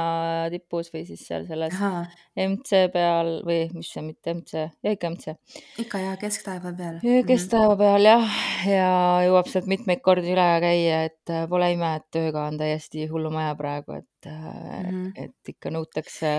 tipus 0.53 0.91
või 0.93 1.05
siis 1.07 1.25
seal 1.27 1.47
selles 1.49 1.73
Aha. 1.73 2.05
MC 2.45 2.83
peal 2.93 3.31
või 3.47 3.61
mis 3.73 3.89
see, 3.93 4.03
mitte 4.05 4.35
MC, 4.37 4.65
ja 4.85 4.93
ikka 4.93 5.09
MC. 5.15 5.35
ikka 5.81 6.03
ja 6.03 6.17
kesktaeva 6.21 6.73
peal. 6.77 6.99
kesktaeva 7.27 7.77
peal 7.79 8.05
jah, 8.05 8.37
ja 8.69 8.91
jõuab 9.25 9.49
sealt 9.49 9.69
mitmeid 9.71 10.03
kordi 10.05 10.35
üle 10.35 10.49
käia, 10.63 11.03
et 11.09 11.33
äh, 11.33 11.47
pole 11.49 11.71
ime, 11.73 11.95
et 11.99 12.07
tööga 12.13 12.45
on 12.51 12.59
täiesti 12.61 13.07
hullumaja 13.09 13.55
praegu, 13.59 13.97
et 14.03 14.29
mm, 14.29 14.85
-hmm. 14.85 15.11
et 15.25 15.55
ikka 15.55 15.73
nõutakse 15.73 16.29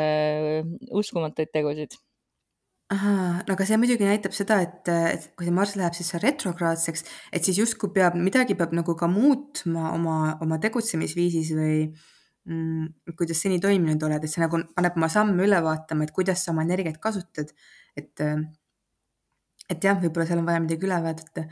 uskumatuid 1.02 1.50
tegusid 1.52 1.98
ahaa, 2.90 3.42
no 3.46 3.54
aga 3.54 3.66
see 3.66 3.78
muidugi 3.78 4.06
näitab 4.06 4.34
seda, 4.34 4.60
et, 4.64 4.88
et 4.90 5.26
kui 5.38 5.46
see 5.46 5.54
Marss 5.54 5.76
läheb 5.78 5.94
siis 5.94 6.10
retrograadseks, 6.22 7.04
et 7.36 7.46
siis 7.46 7.60
justkui 7.62 7.92
peab, 7.94 8.16
midagi 8.18 8.56
peab 8.58 8.74
nagu 8.76 8.96
ka 8.98 9.08
muutma 9.10 9.92
oma, 9.94 10.16
oma 10.42 10.58
tegutsemisviisis 10.62 11.52
või 11.58 11.76
mm, 11.86 13.12
kuidas 13.18 13.42
seni 13.44 13.60
toiminud 13.62 14.02
oled, 14.08 14.24
et 14.26 14.32
see 14.32 14.42
nagu 14.42 14.62
paneb 14.74 14.98
oma 14.98 15.10
samme 15.12 15.46
üle 15.46 15.60
vaatama, 15.64 16.06
et 16.06 16.14
kuidas 16.16 16.42
sa 16.44 16.54
oma 16.54 16.66
energiat 16.66 16.98
kasutad. 17.02 17.54
et, 17.98 18.24
et 19.70 19.86
jah, 19.86 19.98
võib-olla 20.02 20.26
seal 20.26 20.42
on 20.42 20.50
vaja 20.50 20.64
midagi 20.64 20.86
üle 20.88 20.98
vaadata. 21.04 21.46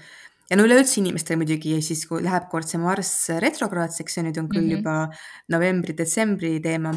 ja 0.50 0.58
no 0.58 0.66
üleüldse 0.66 0.98
inimestel 1.02 1.38
muidugi 1.38 1.78
siis, 1.86 2.02
kui 2.10 2.24
läheb 2.24 2.50
kord 2.50 2.66
see 2.66 2.82
Marss 2.82 3.30
retrograadseks, 3.46 4.18
see 4.18 4.26
nüüd 4.26 4.42
on 4.42 4.50
küll 4.50 4.66
mm 4.66 4.74
-hmm. 4.74 4.82
juba 4.82 5.54
novembri-detsembri 5.54 6.58
teema, 6.66 6.96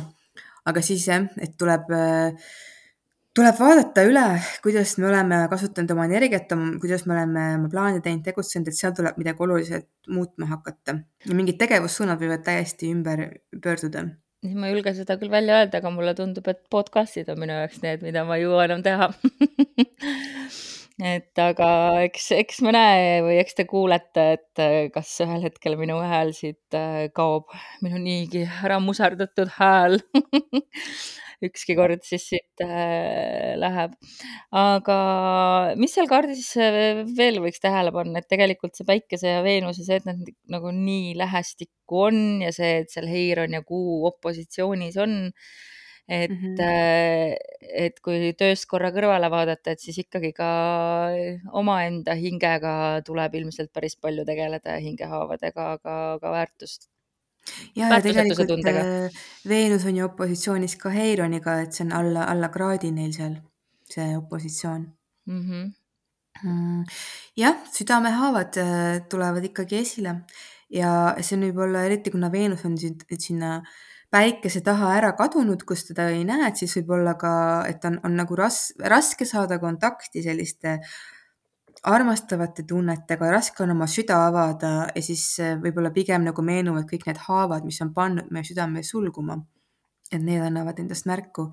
aga 0.65 0.81
siis 0.81 1.05
jah, 1.07 1.29
et 1.38 1.57
tuleb 1.62 1.93
äh, 1.93 2.33
tuleb 3.38 3.59
vaadata 3.59 4.03
üle, 4.07 4.25
kuidas 4.63 4.97
me 5.00 5.07
oleme 5.09 5.38
kasutanud 5.51 5.93
oma 5.93 6.07
energiat, 6.09 6.51
kuidas 6.81 7.05
me 7.07 7.15
oleme 7.15 7.45
oma 7.59 7.69
plaane 7.71 8.01
teinud, 8.03 8.25
tegutsenud, 8.25 8.67
et 8.67 8.77
seal 8.77 8.95
tuleb 8.97 9.19
midagi 9.21 9.45
oluliselt 9.45 9.88
muutma 10.11 10.50
hakata. 10.51 10.97
Ja 11.27 11.38
mingid 11.38 11.59
tegevussuunad 11.61 12.19
võivad 12.21 12.43
täiesti 12.47 12.91
ümber 12.91 13.27
pöörduda. 13.63 14.09
ma 14.41 14.67
ei 14.67 14.73
julge 14.73 14.95
seda 14.97 15.19
küll 15.21 15.31
välja 15.31 15.61
öelda, 15.61 15.79
aga 15.79 15.93
mulle 15.93 16.15
tundub, 16.17 16.47
et 16.50 16.63
podcast'id 16.73 17.29
on 17.31 17.39
minu 17.39 17.55
jaoks 17.59 17.81
need, 17.85 18.03
mida 18.03 18.25
ma 18.25 18.39
ei 18.39 18.47
jõua 18.47 18.67
enam 18.67 18.83
teha. 18.83 19.11
Et 21.01 21.39
aga 21.41 21.67
eks, 22.03 22.27
eks 22.38 22.59
me 22.61 22.75
näe 22.75 23.21
või 23.25 23.39
eks 23.41 23.55
te 23.57 23.63
kuulete, 23.65 24.25
et 24.35 24.61
kas 24.93 25.15
ühel 25.23 25.41
hetkel 25.47 25.73
minu 25.79 25.95
hääl 25.97 26.29
siit 26.38 26.75
äh, 26.77 27.07
kaob, 27.15 27.50
minu 27.81 27.97
niigi 27.97 28.43
ära 28.45 28.77
muserdatud 28.83 29.50
hääl 29.55 29.97
ükski 31.45 31.75
kord 31.77 32.03
siis 32.05 32.27
siit 32.31 32.63
äh, 32.63 33.53
läheb. 33.60 33.95
aga 34.62 34.98
mis 35.79 35.95
seal 35.95 36.10
kaardis 36.12 36.53
veel 37.17 37.41
võiks 37.43 37.63
tähele 37.63 37.93
panna, 37.95 38.21
et 38.21 38.29
tegelikult 38.31 38.77
see 38.77 38.88
Päikese 38.88 39.36
ja 39.38 39.41
Veenuse, 39.45 39.86
see, 39.88 40.00
et 40.01 40.07
nad 40.10 40.31
nagu 40.51 40.74
nii 40.75 41.15
lähestikku 41.19 42.05
on 42.07 42.21
ja 42.45 42.53
see, 42.55 42.81
et 42.83 42.93
seal 42.93 43.10
Heiron 43.12 43.57
ja 43.57 43.63
Kuu 43.65 44.05
opositsioonis 44.12 44.98
on, 45.01 45.17
et 46.12 46.31
mm, 46.31 46.55
-hmm. 46.57 47.36
et 47.86 48.00
kui 48.03 48.33
tööst 48.38 48.67
korra 48.69 48.91
kõrvale 48.93 49.29
vaadata, 49.31 49.71
et 49.71 49.79
siis 49.79 50.01
ikkagi 50.03 50.33
ka 50.38 50.50
omaenda 51.63 52.17
hingega 52.19 52.74
tuleb 53.05 53.36
ilmselt 53.41 53.71
päris 53.74 53.95
palju 53.95 54.25
tegeleda 54.25 54.77
ja 54.77 54.88
hingehaavadega, 54.88 55.71
aga 55.77 56.00
ka 56.21 56.33
väärtust 56.38 56.89
ja, 57.75 57.89
ja 57.89 58.00
tegelikult 58.03 58.65
äh, 58.69 59.21
Veenus 59.48 59.86
on 59.89 59.98
ju 59.98 60.05
opositsioonis 60.05 60.77
ka 60.81 60.93
Heironiga, 60.93 61.60
et 61.63 61.75
see 61.75 61.86
on 61.88 61.93
alla, 61.98 62.25
alla 62.29 62.50
kraadi 62.53 62.91
neil 62.95 63.13
seal, 63.15 63.38
see 63.89 64.15
opositsioon 64.17 64.88
mm. 65.27 65.45
-hmm. 65.45 65.69
Mm, 66.43 66.83
jah, 67.38 67.57
südamehaavad 67.74 68.57
äh, 68.57 69.01
tulevad 69.10 69.45
ikkagi 69.45 69.77
esile 69.77 70.15
ja 70.69 71.15
see 71.19 71.38
on 71.38 71.43
võib-olla 71.50 71.86
eriti, 71.86 72.12
kuna 72.12 72.31
Veenus 72.31 72.65
on 72.65 72.77
sinna 72.77 73.62
päikese 74.12 74.62
taha 74.62 74.93
ära 74.95 75.12
kadunud, 75.15 75.63
kus 75.63 75.86
teda 75.88 76.10
ei 76.10 76.24
näe, 76.25 76.48
et 76.48 76.57
siis 76.57 76.75
võib-olla 76.77 77.13
ka, 77.19 77.33
et 77.67 77.86
on, 77.86 78.00
on 78.03 78.15
nagu 78.15 78.36
ras-, 78.36 78.74
raske 78.79 79.25
saada 79.25 79.60
kontakti 79.60 80.24
selliste 80.24 80.79
äh, 80.79 80.95
armastavate 81.84 82.63
tunnetega, 82.68 83.30
raske 83.32 83.63
on 83.63 83.74
oma 83.75 83.88
süda 83.90 84.20
avada 84.28 84.72
ja 84.96 85.04
siis 85.04 85.24
äh, 85.42 85.56
võib-olla 85.62 85.92
pigem 85.96 86.25
nagu 86.28 86.44
meenuvad 86.46 86.88
kõik 86.90 87.08
need 87.10 87.22
haavad, 87.28 87.66
mis 87.66 87.82
on 87.82 87.94
pannud 87.94 88.32
meie 88.32 88.48
südame 88.48 88.84
sulguma. 88.84 89.42
et 90.12 90.20
need 90.20 90.42
annavad 90.44 90.80
endast 90.80 91.06
märku 91.08 91.51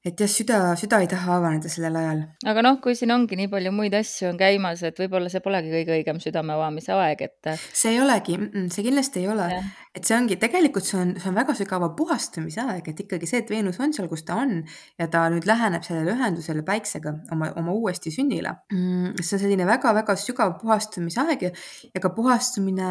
et 0.00 0.16
jah, 0.16 0.28
süda, 0.32 0.58
süda 0.80 0.98
ei 1.04 1.08
taha 1.10 1.34
avaneda 1.36 1.68
sellel 1.68 1.96
ajal. 2.00 2.20
aga 2.48 2.62
noh, 2.64 2.78
kui 2.80 2.94
siin 2.96 3.12
ongi 3.12 3.36
nii 3.36 3.50
palju 3.52 3.72
muid 3.76 3.94
asju 3.98 4.30
on 4.30 4.38
käimas, 4.40 4.80
et 4.88 4.96
võib-olla 5.00 5.28
see 5.32 5.42
polegi 5.44 5.72
kõige 5.74 5.92
õigem 5.98 6.20
südame 6.24 6.54
avamise 6.54 6.94
aeg, 6.96 7.24
et. 7.26 7.50
see 7.76 7.92
ei 7.92 8.00
olegi, 8.00 8.38
see 8.72 8.86
kindlasti 8.86 9.20
ei 9.20 9.28
ole, 9.28 9.50
et 9.92 10.08
see 10.08 10.16
ongi, 10.16 10.38
tegelikult 10.40 10.88
see 10.88 10.96
on, 11.02 11.12
see 11.20 11.28
on 11.28 11.36
väga 11.36 11.56
sügava 11.58 11.90
puhastumise 11.98 12.64
aeg, 12.64 12.88
et 12.94 13.04
ikkagi 13.04 13.28
see, 13.28 13.42
et 13.44 13.52
Veenus 13.52 13.80
on 13.84 13.92
seal, 13.96 14.08
kus 14.08 14.24
ta 14.24 14.40
on 14.40 14.62
ja 15.00 15.10
ta 15.12 15.26
nüüd 15.34 15.48
läheneb 15.48 15.84
sellele 15.84 16.16
ühendusele 16.16 16.64
päiksega 16.64 17.18
oma, 17.36 17.52
oma 17.60 17.76
uuesti 17.76 18.14
sünnile 18.14 18.56
mm,. 18.72 19.20
see 19.20 19.36
on 19.36 19.44
selline 19.44 19.68
väga-väga 19.68 20.16
sügav 20.16 20.56
puhastumise 20.62 21.20
aeg 21.26 21.50
ja, 21.50 21.52
ja 21.92 22.00
ka 22.00 22.14
puhastumine 22.16 22.88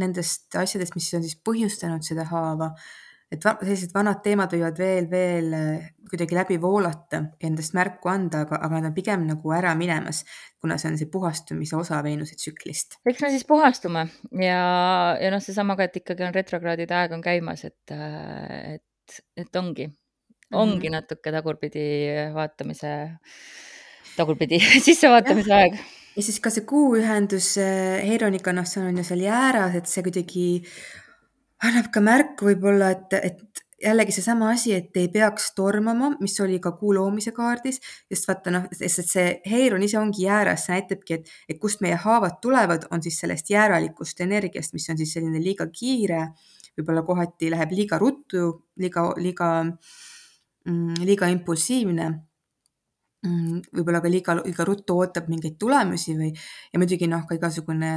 nendest 0.00 0.56
asjadest, 0.56 0.96
mis 0.96 1.12
on 1.16 1.24
siis 1.24 1.36
põhjustanud 1.44 2.04
seda 2.04 2.24
haava 2.28 2.72
et 3.32 3.42
sellised 3.42 3.90
vanad 3.94 4.20
teemad 4.22 4.52
võivad 4.54 4.78
veel, 4.78 5.08
veel 5.10 5.54
äh, 5.56 5.88
kuidagi 6.06 6.36
läbi 6.36 6.58
voolata 6.62 7.18
ja 7.40 7.48
endast 7.48 7.74
märku 7.74 8.10
anda, 8.10 8.44
aga, 8.46 8.60
aga 8.62 8.78
nad 8.78 8.90
on 8.92 8.94
pigem 8.94 9.24
nagu 9.26 9.54
ära 9.54 9.72
minemas, 9.78 10.22
kuna 10.62 10.78
see 10.78 10.92
on 10.92 10.98
see 11.00 11.10
puhastumise 11.10 11.76
osa 11.78 11.98
Veenuse 12.06 12.38
tsüklist. 12.38 13.00
eks 13.08 13.24
me 13.24 13.32
siis 13.34 13.46
puhastume 13.48 14.06
ja, 14.42 14.62
ja 15.18 15.32
noh, 15.34 15.42
seesama 15.42 15.76
ka, 15.78 15.88
et 15.88 15.98
ikkagi 16.02 16.26
on 16.28 16.34
retrokraadide 16.36 16.98
aeg 17.00 17.16
on 17.18 17.24
käimas, 17.24 17.66
et, 17.66 17.94
äh, 17.94 18.76
et, 18.78 19.20
et 19.42 19.62
ongi, 19.62 19.90
ongi 20.52 20.76
mm 20.76 20.82
-hmm. 20.82 20.98
natuke 21.00 21.34
tagurpidi 21.34 21.86
vaatamise, 22.34 22.92
tagurpidi 24.16 24.62
sissevaatamise 24.86 25.54
aeg 25.54 25.80
ja 26.16 26.22
siis 26.22 26.38
ka 26.40 26.50
see 26.50 26.64
kuuühendus 26.68 27.56
äh, 27.58 28.06
Heironiga, 28.06 28.54
noh, 28.54 28.66
see 28.68 28.86
on 28.86 29.02
ju 29.02 29.04
seal 29.04 29.26
jääras, 29.26 29.74
et 29.74 29.90
see 29.90 30.06
kuidagi 30.06 30.46
annab 31.64 31.92
ka 31.92 32.02
märku 32.04 32.50
võib-olla, 32.50 32.90
et, 32.92 33.16
et 33.16 33.62
jällegi 33.82 34.14
seesama 34.16 34.50
asi, 34.54 34.72
et 34.74 34.96
ei 34.96 35.08
peaks 35.12 35.50
tormama, 35.56 36.12
mis 36.20 36.36
oli 36.40 36.58
ka 36.62 36.72
kuu 36.78 36.94
loomise 36.96 37.32
kaardis, 37.36 37.80
sest 38.12 38.28
vaata 38.28 38.52
noh, 38.54 38.68
sest 38.72 39.12
see 39.12 39.26
Heiron 39.50 39.84
ise 39.84 39.98
ongi 40.00 40.24
jääras, 40.26 40.66
see 40.66 40.76
näitabki, 40.76 41.20
et, 41.20 41.32
et 41.48 41.60
kust 41.60 41.82
meie 41.84 41.98
haavad 42.00 42.38
tulevad, 42.42 42.88
on 42.90 43.04
siis 43.04 43.20
sellest 43.22 43.50
jääralikust 43.52 44.20
energiast, 44.24 44.76
mis 44.76 44.88
on 44.92 45.00
siis 45.00 45.12
selline 45.16 45.42
liiga 45.44 45.68
kiire, 45.72 46.22
võib-olla 46.76 47.04
kohati 47.06 47.50
läheb 47.52 47.72
liiga 47.76 48.00
ruttu, 48.00 48.48
liiga, 48.80 49.10
liiga, 49.20 49.50
mm, 50.68 51.04
liiga 51.04 51.28
impulsiivne 51.32 52.10
võib-olla 53.24 54.00
ka 54.04 54.10
liiga, 54.12 54.36
liiga 54.42 54.64
ruttu 54.68 54.96
ootab 55.00 55.28
mingeid 55.32 55.56
tulemusi 55.60 56.14
või 56.18 56.30
ja 56.32 56.80
muidugi 56.80 57.08
noh, 57.10 57.24
ka 57.28 57.36
igasugune 57.38 57.92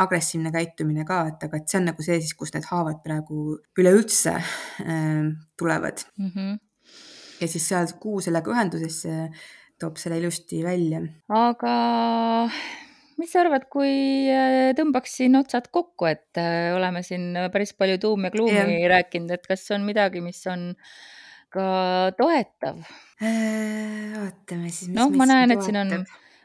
agressiivne 0.00 0.52
käitumine 0.54 1.06
ka, 1.08 1.22
et 1.32 1.46
aga 1.46 1.60
et 1.60 1.68
see 1.68 1.80
on 1.80 1.90
nagu 1.90 2.04
see 2.04 2.18
siis, 2.20 2.34
kus 2.38 2.54
need 2.56 2.66
haavad 2.70 3.02
praegu 3.04 3.58
üleüldse 3.78 4.36
äh, 4.38 5.26
tulevad 5.60 6.04
mm. 6.16 6.30
-hmm. 6.30 6.56
ja 7.42 7.48
siis 7.48 7.68
seal 7.68 7.92
kuu 8.00 8.20
sellega 8.24 8.54
ühendusesse 8.54 9.28
toob 9.78 9.98
selle 10.00 10.18
ilusti 10.18 10.62
välja. 10.64 11.02
aga 11.28 11.76
mis 13.18 13.32
sa 13.32 13.44
arvad, 13.44 13.68
kui 13.70 14.28
äh, 14.32 14.72
tõmbaks 14.78 15.18
siin 15.20 15.36
otsad 15.36 15.68
kokku, 15.70 16.08
et 16.10 16.40
äh, 16.40 16.74
oleme 16.74 17.02
siin 17.06 17.36
päris 17.52 17.74
palju 17.76 17.98
tuum 17.98 18.24
ja 18.24 18.30
kluumi 18.34 18.80
yeah. 18.80 18.90
rääkinud, 18.96 19.30
et 19.30 19.46
kas 19.46 19.68
on 19.70 19.84
midagi, 19.86 20.24
mis 20.24 20.46
on 20.50 20.70
äh, 20.70 21.20
ka 21.52 21.68
toetav. 22.18 22.82
Äh, 23.22 24.10
vaatame 24.16 24.70
siis, 24.72 24.88
mis 24.90 24.98
noh, 24.98 25.12
ma 25.14 25.28
näen, 25.30 25.54
et 25.54 25.62
siin 25.62 25.78
on 25.78 26.04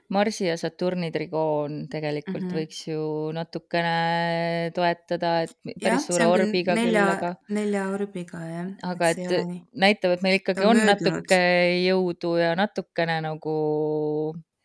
Marsi 0.10 0.46
ja 0.48 0.54
Saturni 0.56 1.10
trigoon 1.12 1.88
tegelikult 1.92 2.46
Mhm. 2.46 2.54
võiks 2.56 2.78
ju 2.88 3.32
natukene 3.36 4.72
toetada, 4.76 5.32
et 5.44 5.52
päris 5.84 6.06
see 6.08 6.16
suure 6.16 6.28
orbiga 6.32 6.76
küll, 6.78 6.86
nelja, 6.86 7.08
aga 7.18 7.32
nelja 7.50 7.82
orbiga 7.92 8.40
jah, 8.40 8.70
aga 8.88 9.10
et 9.10 9.20
et 9.20 9.52
näitab, 9.76 10.12
et 10.16 10.24
meil 10.24 10.40
ikkagi 10.40 10.64
on 10.64 10.78
on 10.78 10.84
möödunud. 10.86 11.18
natuke 11.28 11.42
jõudu 11.90 12.38
ja 12.40 12.54
natukene 12.56 13.20
nagu, 13.26 13.58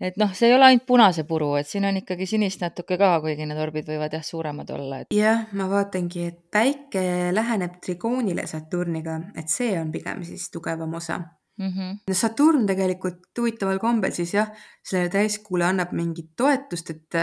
et 0.02 0.16
noh, 0.18 0.32
see 0.34 0.48
ei 0.50 0.54
ole 0.56 0.66
ainult 0.66 0.84
punase 0.88 1.22
puru, 1.28 1.52
et 1.60 1.68
siin 1.70 1.84
on 1.88 1.96
ikkagi 2.00 2.26
sinist 2.26 2.60
natuke 2.64 2.96
ka, 2.98 3.12
kuigi 3.22 3.46
need 3.46 3.58
orbid 3.62 3.86
võivad 3.86 4.12
jah, 4.16 4.24
suuremad 4.26 4.70
olla, 4.74 5.02
et 5.04 5.14
jah, 5.14 5.44
ma 5.58 5.68
vaatangi, 5.70 6.24
et 6.32 6.40
Päike 6.52 7.04
läheneb 7.32 7.78
trigoonile 7.84 8.46
Saturniga, 8.50 9.20
et 9.38 9.48
see 9.48 9.76
on 9.80 9.92
pigem 9.94 10.24
siis 10.26 10.48
tugevam 10.50 10.94
osa. 10.98 11.20
mhm, 11.60 12.00
no 12.08 12.14
Saturn 12.16 12.66
tegelikult 12.66 13.28
huvitaval 13.38 13.78
kombel 13.78 14.10
siis 14.16 14.32
jah, 14.34 14.48
sellele 14.82 15.08
täiskuule 15.12 15.64
annab 15.68 15.92
mingit 15.92 16.32
toetust, 16.36 16.90
et 16.90 17.20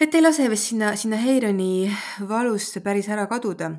et 0.00 0.14
ei 0.14 0.20
lase 0.22 0.44
vist 0.52 0.68
sinna, 0.70 0.94
sinna 0.96 1.16
Heironi 1.16 1.90
valusse 2.28 2.80
päris 2.84 3.08
ära 3.08 3.26
kaduda. 3.26 3.70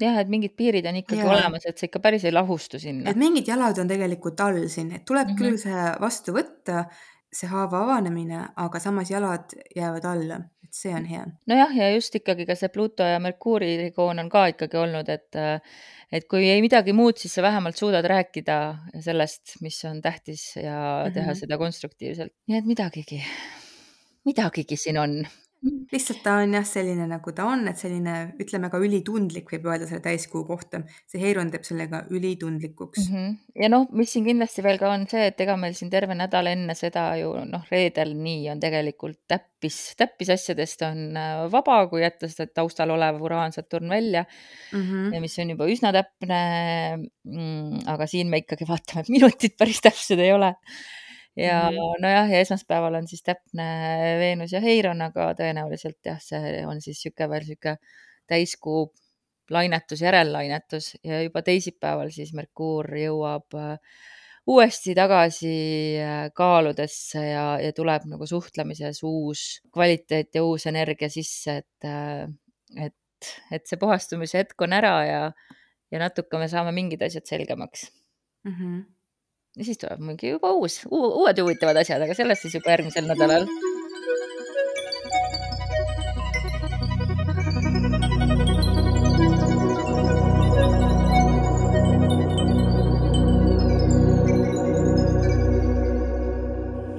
jah, 0.00 0.16
et 0.20 0.28
mingid 0.28 0.52
piirid 0.56 0.86
on 0.88 0.96
ikkagi 1.00 1.20
Jaa. 1.22 1.28
olemas, 1.32 1.64
et 1.68 1.78
see 1.78 1.86
ikka 1.90 2.00
päris 2.04 2.24
ei 2.24 2.32
lahustu 2.32 2.78
sinna. 2.80 3.10
et 3.10 3.16
mingid 3.16 3.46
jalad 3.48 3.78
on 3.78 3.88
tegelikult 3.88 4.40
all 4.40 4.66
siin, 4.68 4.90
et 4.92 5.04
tuleb 5.04 5.28
Mhm. 5.28 5.36
küll 5.38 5.56
see 5.60 5.84
vastu 6.00 6.32
võtta, 6.36 6.86
see 7.36 7.48
haava 7.50 7.82
avanemine, 7.84 8.44
aga 8.56 8.80
samas 8.82 9.10
jalad 9.12 9.52
jäävad 9.76 10.04
alla, 10.12 10.38
et 10.64 10.72
see 10.74 10.94
on 10.94 11.04
hea. 11.10 11.24
nojah, 11.50 11.74
ja 11.76 11.90
just 11.94 12.14
ikkagi 12.18 12.46
ka 12.48 12.54
see 12.58 12.68
Pluto 12.72 13.04
ja 13.04 13.18
Merkuuri 13.22 13.74
trigoon 13.80 14.18
on 14.24 14.28
ka 14.32 14.46
ikkagi 14.54 14.76
olnud, 14.80 15.08
et 15.12 15.38
et 16.12 16.24
kui 16.30 16.44
ei 16.48 16.60
midagi 16.62 16.92
muud, 16.94 17.16
siis 17.18 17.34
sa 17.34 17.42
vähemalt 17.42 17.76
suudad 17.76 18.04
rääkida 18.06 18.56
sellest, 19.02 19.56
mis 19.60 19.78
on 19.88 20.00
tähtis 20.02 20.52
ja 20.56 21.10
teha 21.14 21.32
Mhm. 21.32 21.38
seda 21.40 21.58
konstruktiivselt. 21.58 22.32
nii 22.48 22.58
et 22.58 22.64
midagigi, 22.64 23.22
midagigi 24.26 24.76
siin 24.76 24.98
on. 24.98 25.16
Lihtsalt 25.92 26.22
ta 26.24 26.36
on 26.42 26.54
jah, 26.56 26.64
selline 26.66 27.06
nagu 27.10 27.32
ta 27.36 27.46
on, 27.50 27.66
et 27.70 27.80
selline, 27.80 28.14
ütleme 28.42 28.70
ka 28.72 28.80
ülitundlik 28.82 29.50
võib 29.52 29.68
öelda 29.70 29.88
selle 29.88 30.02
täiskuu 30.04 30.44
kohta. 30.48 30.82
see 31.10 31.20
Heiron 31.22 31.50
teeb 31.52 31.64
selle 31.66 31.88
ka 31.90 32.04
ülitundlikuks. 32.10 33.08
Mhm. 33.10 33.36
ja 33.62 33.70
noh, 33.72 33.86
mis 33.96 34.12
siin 34.12 34.26
kindlasti 34.26 34.64
veel 34.66 34.80
ka 34.82 34.90
on 34.92 35.06
see, 35.10 35.26
et 35.30 35.40
ega 35.40 35.56
meil 35.60 35.76
siin 35.78 35.90
terve 35.92 36.16
nädal 36.18 36.50
enne 36.50 36.74
seda 36.78 37.08
ju 37.20 37.32
noh, 37.48 37.64
reedel 37.70 38.14
nii 38.16 38.50
on 38.52 38.62
tegelikult 38.62 39.20
täppis, 39.28 39.80
täppisasjadest 39.98 40.86
on 40.88 41.16
äh, 41.16 41.46
vaba, 41.52 41.82
kui 41.90 42.02
jätta 42.04 42.28
seda 42.30 42.50
taustal 42.62 42.94
olev 42.96 43.22
Uraan, 43.22 43.54
Saturn 43.56 43.90
välja 43.90 44.26
Mhm. 44.72 45.12
ja 45.14 45.20
mis 45.22 45.38
on 45.38 45.50
juba 45.54 45.66
üsna 45.70 45.92
täpne 45.94 46.40
mm,. 47.24 47.86
aga 47.86 48.06
siin 48.10 48.30
me 48.30 48.42
ikkagi 48.42 48.66
vaatame, 48.68 49.04
et 49.04 49.12
minutid 49.12 49.56
päris 49.58 49.82
täpsed 49.84 50.20
ei 50.22 50.32
ole. 50.34 50.54
Ja 51.36 51.70
Mhm. 51.70 52.02
nojah, 52.02 52.30
ja 52.32 52.40
esmaspäeval 52.44 52.94
on 53.00 53.08
siis 53.08 53.22
täpne 53.22 53.66
Veenus 54.20 54.52
ja 54.52 54.60
Heiron, 54.60 55.02
aga 55.02 55.32
tõenäoliselt 55.38 55.98
jah, 56.04 56.20
see 56.22 56.64
on 56.66 56.80
siis 56.80 57.00
niisugune 57.04 57.30
veel 57.30 57.44
niisugune 57.48 57.76
täiskuu 58.26 58.92
lainetus, 59.50 60.00
järellainetus 60.02 60.96
ja 61.04 61.22
juba 61.22 61.42
teisipäeval 61.46 62.10
siis 62.10 62.32
Merkuur 62.34 62.88
jõuab 62.98 63.54
äh, 63.54 63.76
uuesti 64.46 64.94
tagasi 64.94 65.52
äh, 66.02 66.30
kaaludesse 66.34 67.22
ja, 67.28 67.44
ja 67.62 67.72
tuleb 67.76 68.08
nagu 68.10 68.26
suhtlemises 68.26 69.02
uus 69.06 69.60
kvaliteet 69.74 70.34
ja 70.34 70.42
uus 70.44 70.66
energia 70.66 71.08
sisse, 71.12 71.60
et, 71.62 71.86
äh, 71.86 72.26
et, 72.88 73.30
et 73.52 73.66
see 73.66 73.78
puhastumise 73.78 74.38
hetk 74.42 74.60
on 74.66 74.74
ära 74.76 74.96
ja, 75.06 75.22
ja 75.92 76.02
natuke 76.02 76.38
me 76.38 76.48
saame 76.50 76.72
mingid 76.74 77.02
asjad 77.06 77.26
selgemaks. 77.26 77.88
Mhm. 78.46 78.84
Ja 79.56 79.64
siis 79.64 79.80
tuleb 79.80 80.02
mingi 80.04 80.34
juba 80.34 80.52
uus, 80.52 80.82
uued 80.90 81.40
huvitavad 81.40 81.80
asjad, 81.80 82.02
aga 82.04 82.14
sellest 82.16 82.44
siis 82.46 82.58
juba 82.58 82.76
järgmisel 82.76 83.08
nädalal. 83.08 83.48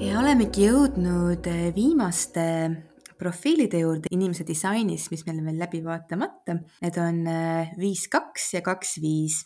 ja 0.02 0.20
olemegi 0.24 0.66
jõudnud 0.66 1.46
eh, 1.52 1.70
viimaste 1.76 2.44
profiilide 3.18 3.82
juurde 3.82 4.10
inimese 4.14 4.46
disainis, 4.46 5.08
mis 5.12 5.24
meil 5.26 5.40
on 5.42 5.50
veel 5.50 5.62
läbi 5.62 5.80
vaatamata. 5.86 6.58
Need 6.82 7.00
on 7.02 7.22
eh, 7.30 7.74
viis, 7.78 8.08
kaks 8.14 8.54
ja 8.58 8.66
kaks, 8.66 8.98
viis. 9.04 9.44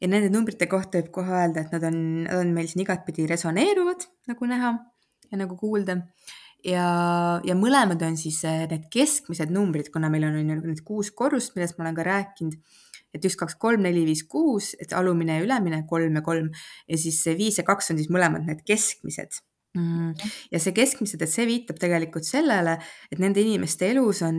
Ja 0.00 0.08
nende 0.12 0.28
numbrite 0.32 0.68
kohta 0.68 1.00
võib 1.00 1.12
kohe 1.14 1.32
öelda, 1.32 1.64
et 1.64 1.72
nad 1.72 1.84
on, 1.88 2.00
nad 2.26 2.40
on 2.42 2.50
meil 2.56 2.68
siin 2.68 2.84
igatpidi 2.84 3.24
resoneeruvad, 3.30 4.04
nagu 4.28 4.48
näha 4.50 4.72
ja 5.30 5.38
nagu 5.40 5.56
kuulda. 5.56 6.02
ja, 6.64 6.86
ja 7.46 7.54
mõlemad 7.56 8.02
on 8.04 8.16
siis 8.20 8.42
eh, 8.44 8.66
need 8.70 8.90
keskmised 8.92 9.52
numbrid, 9.54 9.88
kuna 9.94 10.10
meil 10.12 10.26
on, 10.28 10.40
on 10.40 10.50
ju 10.52 10.58
need 10.66 10.82
kuus 10.84 11.12
korrust, 11.14 11.54
millest 11.56 11.78
ma 11.78 11.86
olen 11.86 11.96
ka 11.96 12.06
rääkinud 12.06 12.58
et 13.16 13.24
üks, 13.24 13.36
kaks, 13.40 13.56
kolm, 13.60 13.84
neli, 13.86 14.04
viis, 14.04 14.24
kuus, 14.28 14.74
et 14.82 14.92
alumine 14.96 15.38
ja 15.38 15.44
ülemine 15.46 15.82
kolm 15.88 16.18
ja 16.18 16.22
kolm. 16.26 16.50
Ja 16.90 17.00
siis 17.00 17.22
viis 17.38 17.56
ja 17.60 17.64
kaks 17.64 17.92
on 17.92 18.00
siis 18.00 18.12
mõlemad 18.12 18.44
need 18.48 18.64
keskmised. 18.66 19.40
Mm.. 19.76 20.14
ja 20.48 20.56
see 20.56 20.72
keskmised, 20.72 21.20
et 21.20 21.28
see 21.28 21.44
viitab 21.44 21.76
tegelikult 21.76 22.24
sellele, 22.24 22.78
et 23.12 23.20
nende 23.20 23.42
inimeste 23.44 23.90
elus 23.92 24.22
on, 24.24 24.38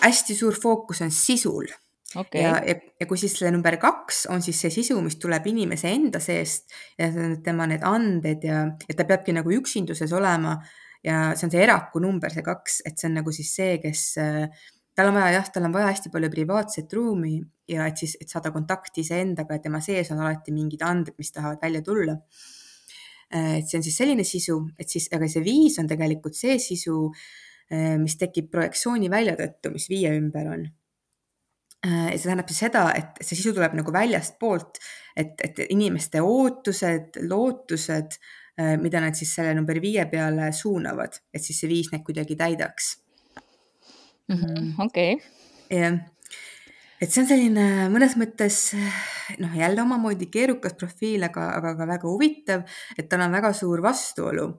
hästi 0.00 0.36
suur 0.38 0.56
fookus 0.56 1.02
on 1.04 1.12
sisul 1.12 1.68
okei 2.14 2.42
ja, 2.42 2.56
okay. 2.56 2.68
ja, 2.68 2.92
ja 3.00 3.06
kui 3.10 3.20
siis 3.20 3.36
selle 3.36 3.52
number 3.52 3.76
kaks 3.80 4.26
on 4.32 4.42
siis 4.44 4.60
see 4.64 4.72
sisu, 4.80 4.98
mis 5.04 5.18
tuleb 5.20 5.46
inimese 5.50 5.92
enda 5.92 6.20
seest 6.22 6.72
ja 6.98 7.10
see 7.12 7.26
on 7.28 7.38
tema 7.44 7.68
need 7.68 7.84
anded 7.86 8.44
ja, 8.48 8.64
ja 8.88 8.96
ta 8.96 9.06
peabki 9.08 9.36
nagu 9.36 9.52
üksinduses 9.52 10.12
olema 10.16 10.56
ja 11.04 11.28
see 11.36 11.46
on 11.46 11.54
see 11.54 11.62
eraku 11.62 12.02
number, 12.02 12.32
see 12.32 12.44
kaks, 12.46 12.82
et 12.88 12.98
see 12.98 13.10
on 13.10 13.20
nagu 13.20 13.32
siis 13.34 13.52
see, 13.60 13.76
kes 13.82 14.04
äh, 14.22 14.66
tal 14.98 15.12
on 15.12 15.18
vaja 15.18 15.36
jah, 15.36 15.50
tal 15.54 15.68
on 15.68 15.74
vaja 15.74 15.92
hästi 15.92 16.10
palju 16.14 16.30
privaatset 16.32 16.94
ruumi 16.98 17.36
ja 17.70 17.86
et 17.86 18.00
siis, 18.00 18.16
et 18.18 18.30
saada 18.30 18.50
kontakti 18.54 19.04
iseendaga 19.04 19.58
ja 19.58 19.62
tema 19.62 19.80
sees 19.84 20.10
on 20.14 20.24
alati 20.24 20.54
mingid 20.54 20.82
anded, 20.86 21.14
mis 21.20 21.30
tahavad 21.34 21.62
välja 21.62 21.84
tulla. 21.86 22.16
et 23.28 23.68
see 23.68 23.76
on 23.76 23.84
siis 23.84 23.96
selline 24.00 24.24
sisu, 24.24 24.56
et 24.80 24.88
siis, 24.88 25.06
aga 25.12 25.28
see 25.28 25.44
viis 25.44 25.76
on 25.78 25.86
tegelikult 25.86 26.34
see 26.34 26.56
sisu, 26.58 26.96
mis 28.00 28.16
tekib 28.16 28.48
projektsiooni 28.50 29.10
välja 29.12 29.34
tõttu, 29.36 29.70
mis 29.74 29.84
viie 29.92 30.14
ümber 30.16 30.48
on. 30.48 30.62
Ja 31.86 32.16
see 32.16 32.26
tähendab 32.26 32.48
siis 32.50 32.64
seda, 32.66 32.88
et 32.98 33.20
see 33.22 33.38
sisu 33.38 33.52
tuleb 33.56 33.76
nagu 33.78 33.92
väljastpoolt, 33.94 34.80
et, 35.16 35.34
et 35.44 35.60
inimeste 35.70 36.22
ootused, 36.24 37.20
lootused, 37.30 38.18
mida 38.82 38.98
nad 39.04 39.14
siis 39.14 39.30
selle 39.38 39.52
number 39.54 39.78
viie 39.78 40.02
peale 40.10 40.50
suunavad, 40.52 41.20
et 41.30 41.44
siis 41.44 41.60
see 41.62 41.70
viis 41.70 41.92
neid 41.92 42.02
kuidagi 42.06 42.34
täidaks 42.38 42.96
Mhm, 44.28 44.74
okei. 44.84 45.16
jah, 45.72 45.94
et 47.00 47.08
see 47.08 47.22
on 47.22 47.28
selline 47.30 47.64
mõnes 47.92 48.12
mõttes 48.20 48.58
noh, 49.40 49.54
jälle 49.56 49.80
omamoodi 49.80 50.28
keerukas 50.32 50.74
profiil, 50.76 51.24
aga, 51.24 51.46
aga 51.56 51.72
ka 51.78 51.86
väga 51.88 52.10
huvitav, 52.10 52.66
et 52.98 53.08
tal 53.08 53.24
on 53.24 53.32
väga 53.32 53.54
suur 53.56 53.80
vastuolu. 53.84 54.50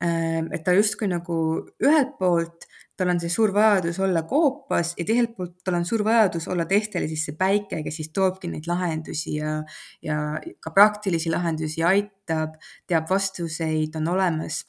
et 0.00 0.62
ta 0.64 0.74
justkui 0.76 1.08
nagu 1.10 1.36
ühelt 1.82 2.12
poolt 2.18 2.66
tal 2.98 3.12
on 3.12 3.20
see 3.22 3.30
suur 3.30 3.52
vajadus 3.54 4.00
olla 4.02 4.24
koopas 4.26 4.94
ja 4.98 5.06
teiselt 5.06 5.36
poolt 5.36 5.54
tal 5.64 5.78
on 5.78 5.86
suur 5.86 6.02
vajadus 6.06 6.48
olla 6.50 6.66
teistele 6.66 7.06
siis 7.10 7.28
see 7.28 7.36
päike, 7.38 7.82
kes 7.86 8.00
siis 8.00 8.10
toobki 8.14 8.50
neid 8.50 8.66
lahendusi 8.66 9.36
ja, 9.38 9.54
ja 10.02 10.18
ka 10.60 10.74
praktilisi 10.74 11.30
lahendusi 11.30 11.84
aitab, 11.86 12.58
teab 12.90 13.08
vastuseid, 13.10 13.96
on 14.00 14.12
olemas. 14.16 14.64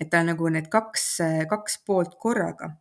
et 0.00 0.10
tal 0.10 0.26
on 0.26 0.32
nagu 0.34 0.48
need 0.52 0.68
kaks, 0.72 1.08
kaks 1.48 1.80
poolt 1.86 2.16
korraga 2.20 2.74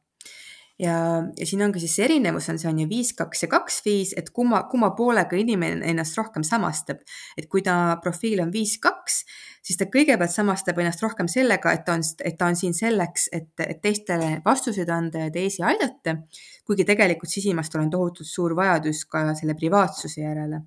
ja, 0.82 0.96
ja 1.38 1.46
siin 1.48 1.62
ongi 1.66 1.82
siis 1.84 1.94
see 1.98 2.06
erinevus 2.08 2.50
on, 2.52 2.60
see 2.62 2.70
on 2.70 2.80
ju 2.82 2.88
viis, 2.90 3.12
kaks 3.18 3.46
ja 3.46 3.50
kaks, 3.52 3.80
viis, 3.86 4.14
et 4.18 4.32
kumma, 4.34 4.64
kumma 4.72 4.92
poolega 4.98 5.38
inimene 5.38 5.86
ennast 5.92 6.18
rohkem 6.18 6.46
samastab. 6.48 7.04
et 7.38 7.48
kui 7.52 7.64
ta 7.66 7.98
profiil 8.04 8.42
on 8.44 8.52
viis, 8.54 8.78
kaks, 8.82 9.22
siis 9.62 9.80
ta 9.80 9.88
kõigepealt 9.94 10.34
samastab 10.34 10.82
ennast 10.82 11.04
rohkem 11.06 11.30
sellega, 11.32 11.76
et 11.76 11.86
ta 11.86 11.96
on, 12.00 12.06
et 12.26 12.38
ta 12.38 12.50
on 12.50 12.58
siin 12.58 12.76
selleks, 12.78 13.30
et, 13.32 13.54
et 13.68 13.82
teistele 13.84 14.34
vastuseid 14.46 14.90
anda 14.90 15.28
ja 15.28 15.32
teisi 15.34 15.64
aidata. 15.64 16.18
kuigi 16.66 16.86
tegelikult 16.88 17.30
sisimas 17.30 17.70
tal 17.70 17.86
on 17.86 17.94
tohutult 17.94 18.28
suur 18.28 18.56
vajadus 18.56 19.06
ka 19.06 19.26
selle 19.38 19.56
privaatsuse 19.60 20.22
järele 20.22 20.62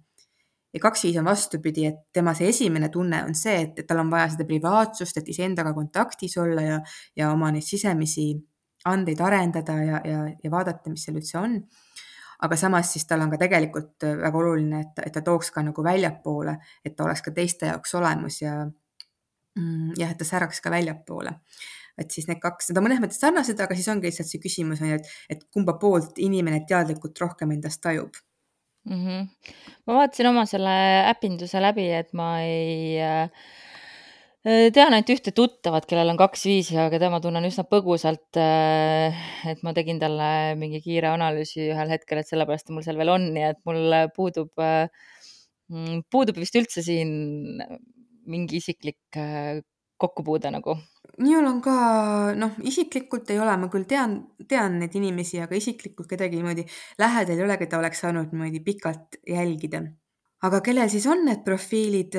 ja 0.75 0.81
kaks 0.83 1.05
viis 1.07 1.17
on 1.19 1.25
vastupidi, 1.25 1.87
et 1.87 2.01
tema 2.13 2.35
see 2.35 2.49
esimene 2.51 2.89
tunne 2.91 3.23
on 3.25 3.35
see, 3.39 3.61
et, 3.67 3.79
et 3.79 3.87
tal 3.87 4.03
on 4.03 4.11
vaja 4.11 4.33
seda 4.35 4.47
privaatsust, 4.49 5.21
et 5.21 5.29
iseendaga 5.31 5.75
kontaktis 5.75 6.35
olla 6.43 6.65
ja, 6.67 6.81
ja 7.17 7.31
oma 7.31 7.53
neid 7.55 7.67
sisemisi 7.67 8.33
andeid 8.91 9.21
arendada 9.25 9.77
ja, 9.83 10.01
ja, 10.05 10.23
ja 10.45 10.51
vaadata, 10.53 10.93
mis 10.93 11.07
seal 11.07 11.19
üldse 11.21 11.39
on. 11.41 11.59
aga 12.45 12.57
samas 12.61 12.91
siis 12.93 13.07
tal 13.09 13.23
on 13.25 13.31
ka 13.33 13.39
tegelikult 13.41 14.05
väga 14.05 14.39
oluline, 14.39 14.81
et, 14.85 14.99
et 15.07 15.15
ta 15.15 15.23
tooks 15.25 15.53
ka 15.55 15.63
nagu 15.65 15.85
väljapoole, 15.85 16.57
et 16.85 16.97
ta 16.97 17.07
oleks 17.07 17.23
ka 17.25 17.33
teiste 17.33 17.71
jaoks 17.71 17.95
olemas 17.95 18.41
ja 18.43 18.59
mm, 18.65 19.95
jah, 20.01 20.11
et 20.11 20.21
ta 20.21 20.27
säraks 20.29 20.61
ka 20.61 20.73
väljapoole. 20.75 21.33
et 21.99 22.11
siis 22.11 22.27
need 22.29 22.43
kaks, 22.43 22.69
need 22.71 22.81
on 22.81 22.89
mõnes 22.89 23.01
mõttes 23.01 23.21
sarnased, 23.23 23.61
aga 23.61 23.75
siis 23.79 23.89
ongi 23.89 24.11
lihtsalt 24.11 24.29
see 24.29 24.43
küsimus 24.43 24.83
on 24.83 24.93
ju, 24.93 25.01
et, 25.01 25.11
et 25.31 25.45
kumba 25.55 25.77
poolt 25.81 26.19
inimene 26.19 26.65
teadlikult 26.69 27.21
rohkem 27.23 27.55
endast 27.55 27.81
tajub 27.81 28.19
mm. 28.85 29.05
-hmm. 29.07 29.29
ma 29.87 30.01
vaatasin 30.01 30.27
oma 30.27 30.47
selle 30.47 30.75
äpinduse 31.11 31.63
läbi, 31.63 31.87
et 31.93 32.13
ma 32.13 32.41
ei 32.43 33.01
äh, 33.01 33.31
tean 34.45 34.93
ainult 34.93 35.11
ühte 35.15 35.33
tuttavat, 35.33 35.87
kellel 35.89 36.13
on 36.13 36.19
kaks 36.21 36.43
viisi, 36.45 36.77
aga 36.77 36.99
tema 37.01 37.21
tunnen 37.25 37.47
üsna 37.49 37.65
põgusalt. 37.65 38.37
et 38.37 39.63
ma 39.65 39.73
tegin 39.73 40.01
talle 40.03 40.55
mingi 40.61 40.83
kiire 40.85 41.09
analüüsi 41.15 41.71
ühel 41.71 41.93
hetkel, 41.95 42.21
et 42.21 42.29
sellepärast 42.29 42.69
mul 42.71 42.85
seal 42.85 43.01
veel 43.01 43.15
on, 43.15 43.31
nii 43.33 43.47
et 43.55 43.61
mul 43.65 43.97
puudub, 44.17 44.53
mm, 44.61 46.05
puudub 46.13 46.37
vist 46.37 46.61
üldse 46.61 46.85
siin 46.85 47.63
mingi 48.29 48.61
isiklik 48.61 49.17
kokkupuude 49.97 50.53
nagu. 50.53 50.77
minul 51.19 51.47
on 51.47 51.61
ka, 51.63 51.75
noh, 52.37 52.57
isiklikult 52.67 53.29
ei 53.31 53.39
ole, 53.41 53.57
ma 53.57 53.69
küll 53.73 53.89
tean, 53.89 54.19
tean 54.51 54.81
neid 54.81 54.95
inimesi, 54.99 55.39
aga 55.41 55.57
isiklikult 55.57 56.09
kedagi 56.11 56.37
niimoodi 56.37 56.67
lähedal 56.99 57.39
ei 57.39 57.45
ole, 57.47 57.57
keda 57.61 57.79
oleks 57.79 58.03
saanud 58.05 58.33
niimoodi 58.35 58.61
pikalt 58.61 59.21
jälgida. 59.25 59.87
aga 60.45 60.61
kellel 60.61 60.91
siis 60.93 61.07
on 61.09 61.25
need 61.25 61.45
profiilid 61.47 62.19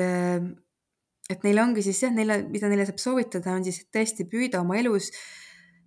et 1.30 1.42
neil 1.44 1.58
ongi 1.58 1.82
siis 1.82 2.02
jah, 2.04 2.14
neile, 2.14 2.40
mida 2.50 2.70
neile 2.70 2.86
saab 2.88 3.00
soovitada, 3.02 3.54
on 3.56 3.64
siis 3.66 3.82
tõesti 3.94 4.26
püüda 4.30 4.60
oma 4.62 4.78
elus 4.80 5.10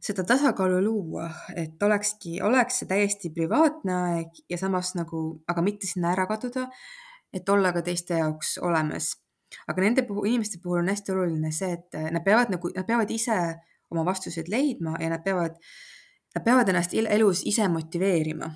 seda 0.03 0.23
tasakaalu 0.23 0.79
luua, 0.83 1.27
et 1.59 1.81
olekski, 1.83 2.39
oleks 2.43 2.81
see 2.81 2.87
täiesti 2.87 3.31
privaatne 3.35 3.95
aeg 3.95 4.43
ja 4.49 4.59
samas 4.59 4.93
nagu, 4.95 5.41
aga 5.51 5.63
mitte 5.63 5.89
sinna 5.89 6.13
ära 6.13 6.25
kaduda, 6.29 6.69
et 7.35 7.49
olla 7.51 7.73
ka 7.75 7.83
teiste 7.85 8.19
jaoks 8.21 8.57
olemas. 8.63 9.17
aga 9.67 9.81
nende 9.81 10.03
puhul, 10.05 10.27
inimeste 10.29 10.59
puhul 10.61 10.83
on 10.83 10.91
hästi 10.91 11.11
oluline 11.11 11.51
see, 11.51 11.73
et 11.73 11.95
nad 12.13 12.23
peavad 12.23 12.51
nagu, 12.53 12.69
nad 12.75 12.85
peavad 12.85 13.09
ise 13.11 13.37
oma 13.89 14.03
vastuseid 14.05 14.47
leidma 14.47 14.93
ja 15.01 15.09
nad 15.09 15.23
peavad, 15.25 15.55
nad 16.35 16.43
peavad 16.45 16.69
ennast 16.69 16.93
elus 16.93 17.41
ise 17.49 17.67
motiveerima 17.67 18.51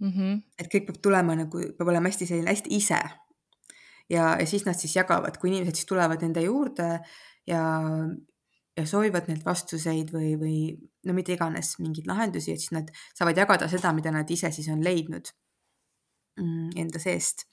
mm. 0.00 0.10
-hmm. 0.10 0.40
et 0.58 0.70
kõik 0.72 0.86
peab 0.86 1.02
tulema 1.02 1.36
nagu, 1.36 1.60
peab 1.76 1.88
olema 1.88 2.08
hästi 2.08 2.26
selline 2.26 2.50
hästi 2.50 2.72
ise 2.76 3.00
ja, 4.10 4.34
ja 4.40 4.46
siis 4.46 4.66
nad 4.66 4.78
siis 4.78 4.96
jagavad, 4.96 5.38
kui 5.40 5.52
inimesed 5.52 5.78
siis 5.78 5.88
tulevad 5.88 6.22
nende 6.24 6.42
juurde 6.44 6.88
ja, 7.48 7.62
ja 8.76 8.86
soovivad 8.86 9.28
neilt 9.30 9.44
vastuseid 9.46 10.12
või, 10.14 10.34
või 10.40 10.56
no 11.06 11.16
mida 11.16 11.34
iganes, 11.34 11.76
mingeid 11.82 12.08
lahendusi, 12.10 12.54
et 12.54 12.62
siis 12.62 12.74
nad 12.76 12.90
saavad 13.14 13.38
jagada 13.38 13.70
seda, 13.70 13.94
mida 13.96 14.12
nad 14.14 14.30
ise 14.30 14.52
siis 14.54 14.68
on 14.72 14.82
leidnud 14.84 15.32
mm, 16.40 16.70
enda 16.84 17.02
seest. 17.02 17.46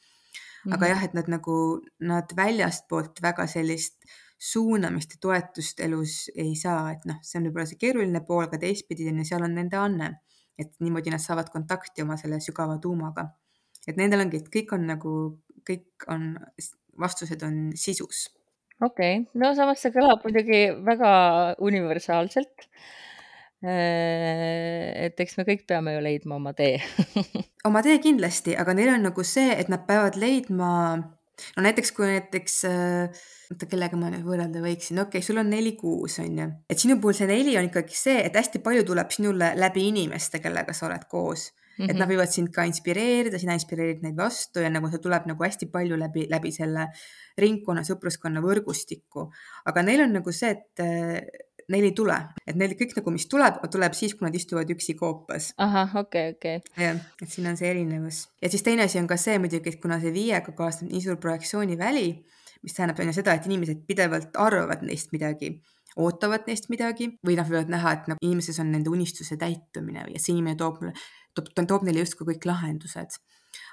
aga 0.67 0.75
mm 0.75 0.81
-hmm. 0.81 0.89
jah, 0.89 1.03
et 1.03 1.13
nad 1.13 1.27
nagu, 1.27 1.81
nad 1.99 2.33
väljastpoolt 2.35 3.21
väga 3.21 3.47
sellist 3.47 4.01
suunamist 4.37 5.11
ja 5.11 5.17
toetust 5.21 5.79
elus 5.79 6.31
ei 6.35 6.55
saa, 6.55 6.91
et 6.91 7.05
noh, 7.05 7.17
see 7.25 7.39
on 7.39 7.47
võib-olla 7.47 7.65
see 7.65 7.81
keeruline 7.81 8.21
pool, 8.25 8.43
aga 8.45 8.57
teistpidi 8.61 9.09
on 9.09 9.17
ju, 9.17 9.25
seal 9.25 9.43
on 9.43 9.55
nende 9.57 9.77
anne, 9.77 10.09
et 10.57 10.73
niimoodi 10.79 11.09
nad 11.09 11.21
saavad 11.21 11.49
kontakti 11.49 12.01
oma 12.01 12.17
selle 12.17 12.39
sügava 12.39 12.77
tuumaga. 12.77 13.29
et 13.87 13.97
nendel 13.97 14.19
ongi, 14.19 14.37
et 14.37 14.49
kõik 14.51 14.73
on 14.75 14.85
nagu 14.85 15.11
kõik 15.67 16.07
on, 16.11 16.33
vastused 16.99 17.43
on 17.47 17.59
sisus. 17.75 18.27
okei 18.81 19.21
okay., 19.21 19.25
no 19.41 19.53
samas 19.57 19.83
see 19.83 19.93
kõlab 19.95 20.23
muidugi 20.25 20.67
väga 20.85 21.11
universaalselt. 21.63 22.69
Äh, 23.65 25.07
et 25.07 25.19
eks 25.23 25.39
me 25.39 25.47
kõik 25.47 25.63
peame 25.69 25.95
ju 25.95 26.01
leidma 26.05 26.35
oma 26.37 26.51
tee 26.53 26.75
oma 27.67 27.81
tee 27.81 27.97
kindlasti, 28.03 28.53
aga 28.53 28.75
neil 28.77 28.91
on 28.93 29.07
nagu 29.09 29.23
see, 29.25 29.49
et 29.49 29.71
nad 29.73 29.81
peavad 29.87 30.19
leidma, 30.21 30.69
no 31.55 31.63
näiteks 31.65 31.89
kui 31.97 32.05
näiteks 32.11 32.59
äh, 32.69 33.23
oota, 33.49 33.65
kellega 33.65 33.97
ma 33.97 34.11
nüüd 34.13 34.27
võrrelda 34.27 34.61
võiksin, 34.61 35.01
okei 35.01 35.17
okay,, 35.17 35.25
sul 35.25 35.41
on 35.41 35.49
neli 35.49 35.73
kuus, 35.79 36.19
on 36.21 36.37
ju, 36.37 36.47
et 36.69 36.83
sinu 36.83 36.99
puhul 37.01 37.17
see 37.17 37.31
neli 37.31 37.57
on 37.57 37.71
ikkagi 37.71 37.97
see, 37.97 38.19
et 38.29 38.37
hästi 38.37 38.61
palju 38.61 38.85
tuleb 38.91 39.17
sinule 39.17 39.55
läbi 39.57 39.87
inimeste, 39.89 40.37
kellega 40.43 40.77
sa 40.77 40.91
oled 40.91 41.09
koos 41.09 41.49
Mm 41.77 41.85
-hmm. 41.85 41.91
et 41.91 41.97
nad 41.99 42.09
võivad 42.09 42.31
sind 42.33 42.49
ka 42.53 42.63
inspireerida, 42.65 43.37
sina 43.39 43.53
inspireerid 43.53 44.01
neid 44.01 44.17
vastu 44.17 44.59
ja 44.63 44.69
nagu 44.69 44.89
see 44.89 45.01
tuleb 45.03 45.27
nagu 45.29 45.43
hästi 45.43 45.67
palju 45.69 45.97
läbi, 45.97 46.25
läbi 46.29 46.51
selle 46.51 46.87
ringkonna, 47.37 47.83
sõpruskonna 47.85 48.41
võrgustiku. 48.41 49.29
aga 49.65 49.83
neil 49.83 50.01
on 50.01 50.13
nagu 50.17 50.31
see, 50.31 50.49
et 50.49 50.81
äh, 50.81 51.21
neil 51.69 51.83
ei 51.89 51.93
tule, 51.95 52.15
et 52.47 52.55
neil 52.55 52.73
kõik 52.79 52.95
nagu, 52.97 53.11
mis 53.11 53.27
tuleb, 53.29 53.59
tuleb 53.71 53.95
siis, 53.97 54.15
kui 54.15 54.25
nad 54.27 54.35
istuvad 54.35 54.69
üksi 54.73 54.95
koopas. 54.95 55.51
ahah, 55.57 55.95
okei 56.01 56.31
okay,, 56.31 56.35
okei 56.37 56.55
okay.. 56.63 56.85
jah, 56.85 57.01
et 57.21 57.29
siin 57.29 57.47
on 57.47 57.57
see 57.59 57.69
erinevus. 57.69 58.27
ja 58.41 58.49
siis 58.49 58.63
teine 58.63 58.87
asi 58.87 58.99
on 58.99 59.07
ka 59.07 59.17
see 59.21 59.37
muidugi, 59.39 59.75
et 59.75 59.81
kuna 59.81 59.99
see 60.03 60.13
viiega 60.15 60.51
kaasneb 60.51 60.91
nii 60.91 61.03
suur 61.03 61.17
projektsiooniväli, 61.23 62.07
mis 62.63 62.73
tähendab 62.73 62.99
on 63.03 63.11
ju 63.11 63.17
seda, 63.19 63.35
et 63.37 63.45
inimesed 63.45 63.83
pidevalt 63.87 64.39
arvavad 64.47 64.85
neist 64.87 65.11
midagi 65.11 65.59
ootavad 66.03 66.47
neist 66.49 66.69
midagi 66.73 67.11
või 67.25 67.37
nad 67.39 67.49
võivad 67.49 67.71
näha, 67.73 67.93
et 67.93 68.11
nagu 68.11 68.21
inimeses 68.23 68.59
on 68.63 68.71
nende 68.73 68.91
unistuse 68.93 69.37
täitumine 69.39 70.05
või 70.07 70.17
et 70.17 70.23
see 70.23 70.35
inimene 70.35 70.59
toob 70.59 70.81
mulle 70.83 70.93
toob, 71.37 71.67
toob 71.67 71.87
neile 71.87 72.05
justkui 72.05 72.33
kõik 72.33 72.47
lahendused. 72.49 73.19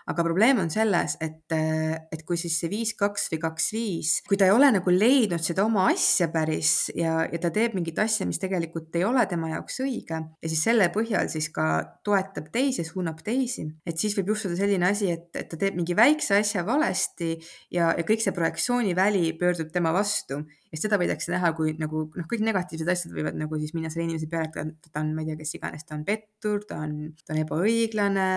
Aga 0.09 0.23
probleem 0.25 0.59
on 0.61 0.71
selles, 0.73 1.17
et, 1.25 1.53
et 1.53 2.23
kui 2.29 2.39
siis 2.41 2.55
see 2.61 2.71
viis, 2.73 2.93
kaks 2.97 3.27
või 3.33 3.39
kaks, 3.41 3.67
viis, 3.73 4.11
kui 4.29 4.37
ta 4.41 4.47
ei 4.47 4.53
ole 4.53 4.69
nagu 4.73 4.93
leidnud 4.93 5.43
seda 5.45 5.65
oma 5.65 5.87
asja 5.91 6.29
päris 6.33 6.91
ja, 6.97 7.23
ja 7.25 7.41
ta 7.41 7.51
teeb 7.53 7.77
mingit 7.77 7.99
asja, 8.01 8.27
mis 8.29 8.41
tegelikult 8.41 8.95
ei 8.97 9.05
ole 9.09 9.25
tema 9.29 9.51
jaoks 9.55 9.81
õige 9.85 10.21
ja 10.21 10.51
siis 10.53 10.63
selle 10.69 10.91
põhjal 10.95 11.29
siis 11.33 11.51
ka 11.53 11.67
toetab 12.05 12.49
teisi, 12.55 12.85
suunab 12.87 13.21
teisi, 13.25 13.67
et 13.85 14.01
siis 14.01 14.17
võib 14.17 14.35
juhtuda 14.35 14.61
selline 14.61 14.89
asi, 14.89 15.11
et, 15.17 15.31
et 15.41 15.49
ta 15.51 15.61
teeb 15.61 15.77
mingi 15.81 15.97
väikse 15.97 16.39
asja 16.39 16.65
valesti 16.69 17.35
ja, 17.73 17.93
ja 17.97 18.05
kõik 18.05 18.25
see 18.25 18.37
projektsiooniväli 18.37 19.35
pöördub 19.41 19.73
tema 19.73 19.93
vastu 19.97 20.45
ja 20.75 20.81
seda 20.81 20.99
võidakse 21.01 21.33
näha 21.35 21.53
kui 21.57 21.75
nagu 21.79 22.05
noh, 22.11 22.29
kõik 22.31 22.45
negatiivsed 22.47 22.91
asjad 22.91 23.15
võivad 23.15 23.39
nagu 23.39 23.59
siis 23.63 23.75
minna 23.77 23.93
selle 23.93 24.09
inimese 24.09 24.29
peale, 24.31 24.51
et 24.51 24.91
ta, 24.91 25.01
on, 25.01 25.13
ma 25.15 25.23
ei 25.23 25.31
tea, 25.31 25.39
kes 25.41 25.57
iganes, 25.59 25.87
ta 25.87 25.97
on 25.97 26.05
pettur, 26.07 26.65
ta 26.69 26.81
on, 26.85 26.97
ta 27.23 27.37
on 27.37 27.43
ebaõiglane, 27.45 28.29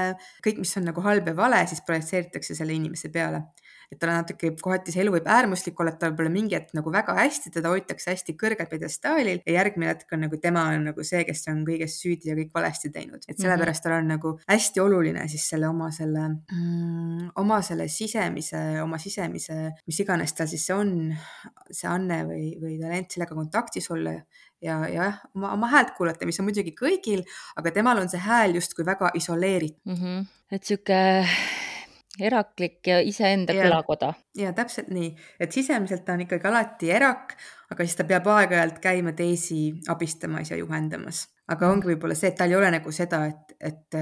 kõik, 0.46 0.62
mis 0.62 0.76
on 0.80 0.88
nagu 0.92 1.06
halb 1.06 1.32
ja 1.32 1.38
vale, 1.38 1.64
siis 1.70 1.82
projitseeritakse 1.88 2.58
selle 2.58 2.78
inimese 2.78 3.12
peale 3.14 3.48
et 3.92 4.00
tal 4.02 4.12
natuke 4.12 4.52
kohati 4.60 4.92
see 4.92 5.02
elu 5.04 5.14
võib 5.14 5.28
äärmuslik 5.32 5.78
olla, 5.80 5.94
et 5.94 6.00
tal 6.02 6.16
pole 6.18 6.32
mingi 6.32 6.58
hetk 6.58 6.74
nagu 6.76 6.92
väga 6.92 7.16
hästi, 7.16 7.52
teda 7.56 7.72
hoitakse 7.72 8.12
hästi 8.12 8.36
kõrgel 8.40 8.68
pjedestaalil 8.68 9.40
ja 9.40 9.54
järgmine 9.56 9.94
hetk 9.94 10.12
on 10.16 10.26
nagu 10.26 10.40
tema 10.44 10.66
on 10.74 10.90
nagu 10.90 11.06
see, 11.08 11.24
kes 11.28 11.46
on 11.54 11.62
kõiges 11.68 11.96
süüdi 12.02 12.32
ja 12.32 12.36
kõik 12.36 12.52
valesti 12.56 12.92
teinud, 12.92 13.24
et 13.24 13.40
sellepärast 13.40 13.86
tal 13.86 13.96
on 14.02 14.12
nagu 14.12 14.34
hästi 14.50 14.84
oluline 14.84 15.24
siis 15.32 15.48
selle 15.54 15.70
oma 15.72 15.88
selle 15.96 16.26
mm,, 16.28 17.30
oma 17.40 17.62
selle 17.64 17.88
sisemise, 17.92 18.64
oma 18.84 19.00
sisemise, 19.00 19.60
mis 19.88 20.02
iganes 20.04 20.36
tal 20.36 20.52
siis 20.52 20.68
see 20.68 20.76
on, 20.76 20.92
see 21.72 21.88
anne 21.92 22.24
või, 22.28 22.50
või 22.60 22.76
talent, 22.82 23.16
sellega 23.16 23.40
kontaktis 23.40 23.88
olla 23.96 24.18
ja, 24.62 24.82
ja 24.92 25.12
oma, 25.36 25.54
oma 25.54 25.72
häält 25.72 25.96
kuulata, 25.96 26.28
mis 26.28 26.40
on 26.42 26.50
muidugi 26.50 26.76
kõigil, 26.76 27.24
aga 27.56 27.72
temal 27.76 28.04
on 28.04 28.12
see 28.12 28.20
hääl 28.20 28.58
justkui 28.60 28.86
väga 28.88 29.14
isoleeritud 29.16 29.80
mm. 29.88 30.02
-hmm. 30.04 30.28
et 30.52 30.64
sihuke 30.68 31.00
eraklik 32.20 32.88
ja 32.88 33.00
iseenda 33.04 33.56
ja, 33.56 33.68
kõlakoda. 33.68 34.14
ja 34.38 34.54
täpselt 34.58 34.90
nii, 34.94 35.12
et 35.40 35.54
sisemiselt 35.54 36.06
ta 36.06 36.16
on 36.18 36.26
ikkagi 36.26 36.50
alati 36.50 36.92
erak, 36.94 37.36
aga 37.74 37.86
siis 37.86 37.98
ta 38.00 38.08
peab 38.10 38.28
aeg-ajalt 38.34 38.82
käima 38.84 39.14
teisi 39.18 39.70
abistamas 39.92 40.52
ja 40.52 40.60
juhendamas, 40.60 41.28
aga 41.52 41.72
ongi 41.72 41.94
võib-olla 41.94 42.18
see, 42.18 42.32
et 42.32 42.40
tal 42.40 42.54
ei 42.54 42.60
ole 42.60 42.72
nagu 42.74 42.94
seda, 42.96 43.24
et, 43.30 43.56
et 43.60 44.02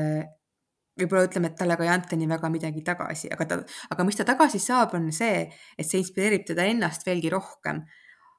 võib-olla 1.00 1.28
ütleme, 1.28 1.52
et 1.52 1.60
talle 1.60 1.76
ka 1.78 1.86
ei 1.86 1.92
anta 1.92 2.18
nii 2.20 2.32
väga 2.32 2.50
midagi 2.52 2.84
tagasi, 2.88 3.30
aga 3.36 3.48
ta, 3.50 3.60
aga 3.92 4.08
mis 4.08 4.18
ta 4.20 4.26
tagasi 4.28 4.62
saab, 4.64 4.96
on 4.98 5.12
see, 5.16 5.46
et 5.76 5.88
see 5.88 6.02
inspireerib 6.02 6.48
teda 6.48 6.68
ennast 6.72 7.08
veelgi 7.08 7.32
rohkem. 7.34 7.86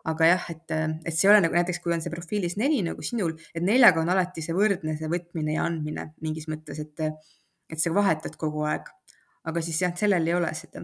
aga 0.07 0.27
jah, 0.29 0.43
et, 0.53 0.71
et 0.71 1.15
see 1.17 1.27
ei 1.27 1.33
ole 1.33 1.41
nagu 1.43 1.57
näiteks, 1.57 1.81
kui 1.83 1.91
on 1.91 1.99
see 1.99 2.13
profiilis 2.13 2.55
neli 2.61 2.79
nagu 2.87 3.03
sinul, 3.03 3.33
et 3.51 3.65
neljaga 3.67 3.99
on 3.99 4.13
alati 4.13 4.45
see 4.45 4.55
võrdne, 4.55 4.95
see 4.95 5.09
võtmine 5.11 5.57
ja 5.57 5.65
andmine 5.67 6.13
mingis 6.23 6.47
mõttes, 6.47 6.79
et, 6.79 7.03
et 7.67 7.83
sa 7.83 7.91
vahetad 7.91 8.39
kogu 8.39 8.63
aeg 8.71 8.87
aga 9.47 9.63
siis 9.63 9.81
jah, 9.83 9.95
sellel 9.97 10.27
ei 10.27 10.35
ole 10.37 10.51
seda. 10.59 10.83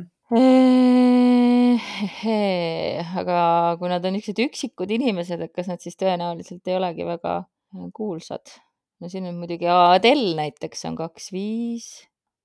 aga 3.23 3.39
kui 3.81 3.91
nad 3.91 4.05
on 4.07 4.17
niisugused 4.17 4.43
üksikud 4.47 4.93
inimesed, 4.95 5.41
et 5.43 5.53
kas 5.57 5.71
nad 5.71 5.83
siis 5.83 5.99
tõenäoliselt 6.01 6.69
ei 6.69 6.79
olegi 6.79 7.07
väga 7.09 7.37
äh, 7.43 7.89
kuulsad? 7.95 8.55
no 9.03 9.11
siin 9.11 9.27
on 9.27 9.39
muidugi 9.41 9.67
Adele 9.67 10.37
näiteks 10.39 10.85
on 10.87 10.97
kaks 10.99 11.33
viis. 11.35 11.87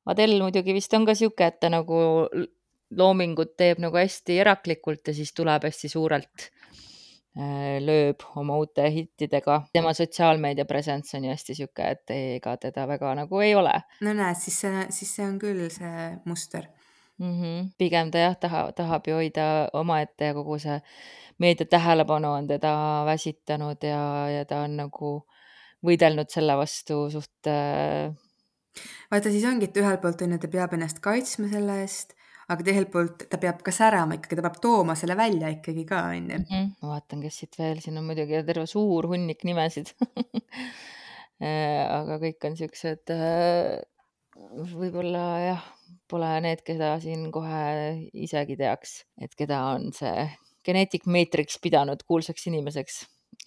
Adele 0.10 0.40
muidugi 0.42 0.74
vist 0.74 0.94
on 0.98 1.06
ka 1.06 1.14
niisugune, 1.14 1.52
et 1.52 1.60
ta 1.62 1.70
nagu 1.70 1.98
loomingut 2.98 3.58
teeb 3.60 3.82
nagu 3.84 4.00
hästi 4.00 4.40
eraklikult 4.42 5.12
ja 5.12 5.14
siis 5.14 5.34
tuleb 5.38 5.68
hästi 5.68 5.92
suurelt 5.92 6.48
lööb 7.38 8.24
oma 8.36 8.58
uute 8.58 8.88
hittidega. 8.90 9.62
tema 9.74 9.94
sotsiaalmeedia 9.94 10.66
presence 10.66 11.18
on 11.18 11.28
ju 11.28 11.36
hästi 11.36 11.56
sihuke, 11.56 11.92
et 11.92 12.16
ega 12.16 12.56
teda 12.58 12.88
väga 12.88 13.14
nagu 13.16 13.40
ei 13.46 13.56
ole. 13.56 13.76
no 14.02 14.14
näed, 14.14 14.40
siis 14.42 14.60
see, 14.66 14.88
siis 14.90 15.16
see 15.16 15.28
on 15.28 15.38
küll 15.40 15.70
see 15.70 16.10
muster 16.26 16.68
mm. 17.20 17.42
-hmm. 17.42 17.70
pigem 17.78 18.12
ta 18.12 18.18
jah, 18.18 18.36
tahab, 18.36 18.76
tahab 18.76 19.08
ju 19.08 19.16
hoida 19.16 19.70
omaette 19.74 20.26
ja 20.26 20.34
kogu 20.34 20.60
see 20.60 20.82
meedia 21.38 21.66
tähelepanu 21.66 22.32
on 22.32 22.48
teda 22.48 23.04
väsitanud 23.06 23.84
ja, 23.84 24.30
ja 24.30 24.46
ta 24.46 24.62
on 24.62 24.78
nagu 24.78 25.12
võidelnud 25.86 26.30
selle 26.30 26.58
vastu 26.58 27.10
suht 27.10 27.48
äh.... 27.48 28.14
vaata, 29.12 29.30
siis 29.30 29.46
ongi, 29.46 29.70
et 29.70 29.78
ühelt 29.78 30.02
poolt 30.02 30.22
on 30.22 30.32
ju, 30.32 30.40
ta 30.40 30.48
peab 30.48 30.74
ennast 30.74 31.00
kaitsma 31.00 31.50
selle 31.54 31.82
eest 31.82 32.17
aga 32.48 32.64
teiselt 32.64 32.92
poolt 32.94 33.26
ta 33.32 33.40
peab 33.42 33.60
ka 33.66 33.74
särama 33.76 34.16
ikkagi, 34.18 34.38
ta 34.40 34.46
peab 34.46 34.60
tooma 34.64 34.96
selle 34.96 35.18
välja 35.20 35.50
ikkagi 35.52 35.84
ka, 35.90 36.04
onju. 36.16 36.40
Mhm. 36.46 36.70
ma 36.82 36.94
vaatan, 36.96 37.22
kes 37.26 37.42
siit 37.44 37.58
veel, 37.60 37.82
siin 37.84 37.98
on 38.00 38.08
muidugi 38.08 38.40
terve 38.48 38.66
suur 38.70 39.10
hunnik 39.12 39.44
nimesid 39.48 39.92
äh, 41.44 41.84
aga 41.92 42.18
kõik 42.24 42.48
on 42.50 42.56
siuksed, 42.60 43.12
äh, 43.14 43.78
võib-olla 44.78 45.26
jah, 45.44 45.68
pole 46.10 46.30
need, 46.46 46.64
keda 46.68 46.96
siin 47.04 47.28
kohe 47.34 48.08
isegi 48.14 48.58
teaks, 48.60 49.02
et 49.22 49.34
keda 49.38 49.64
on 49.76 49.92
see 49.96 50.28
Genetic 50.68 51.06
Matrix 51.08 51.60
pidanud 51.64 52.02
kuulsaks 52.08 52.48
inimeseks, 52.50 52.98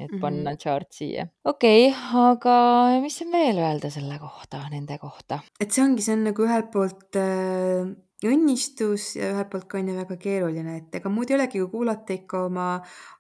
et 0.01 0.11
Mhm. 0.11 0.21
panna 0.23 0.55
chart 0.57 0.89
siia. 0.97 1.27
okei 1.45 1.89
okay,, 1.89 1.97
aga 2.21 3.01
mis 3.03 3.21
on 3.25 3.33
veel 3.33 3.59
öelda 3.61 3.91
selle 3.93 4.19
kohta, 4.23 4.63
nende 4.73 4.99
kohta? 4.99 5.41
et 5.61 5.71
see 5.73 5.85
ongi, 5.85 6.03
see 6.05 6.17
on 6.17 6.25
nagu 6.31 6.47
ühelt 6.47 6.71
poolt 6.73 7.17
äh, 7.21 7.91
õnnistus 8.29 9.15
ja 9.17 9.31
ühelt 9.33 9.49
poolt 9.53 9.67
ka 9.71 9.79
on 9.81 9.89
ju 9.89 9.95
väga 9.97 10.17
keeruline, 10.21 10.77
et 10.81 10.99
ega 11.01 11.13
muud 11.13 11.31
ei 11.31 11.37
olegi, 11.39 11.63
kui 11.63 11.71
kuulata 11.73 12.13
ikka 12.17 12.43
oma 12.49 12.67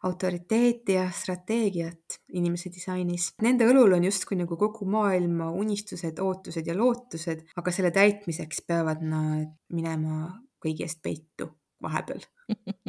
autoriteeti 0.08 0.98
ja 0.98 1.06
strateegiat 1.14 2.18
inimese 2.36 2.72
disainis. 2.74 3.30
Nende 3.44 3.68
õlul 3.70 3.96
on 3.96 4.04
justkui 4.04 4.36
nagu 4.40 4.58
kogu 4.60 4.88
maailma 4.90 5.50
unistused, 5.56 6.20
ootused 6.20 6.68
ja 6.68 6.76
lootused, 6.76 7.46
aga 7.56 7.74
selle 7.74 7.94
täitmiseks 7.96 8.64
peavad 8.68 9.02
nad 9.06 9.48
minema 9.72 10.28
kõigi 10.60 10.84
eest 10.84 11.00
peitu 11.02 11.48
vahepeal. 11.82 12.20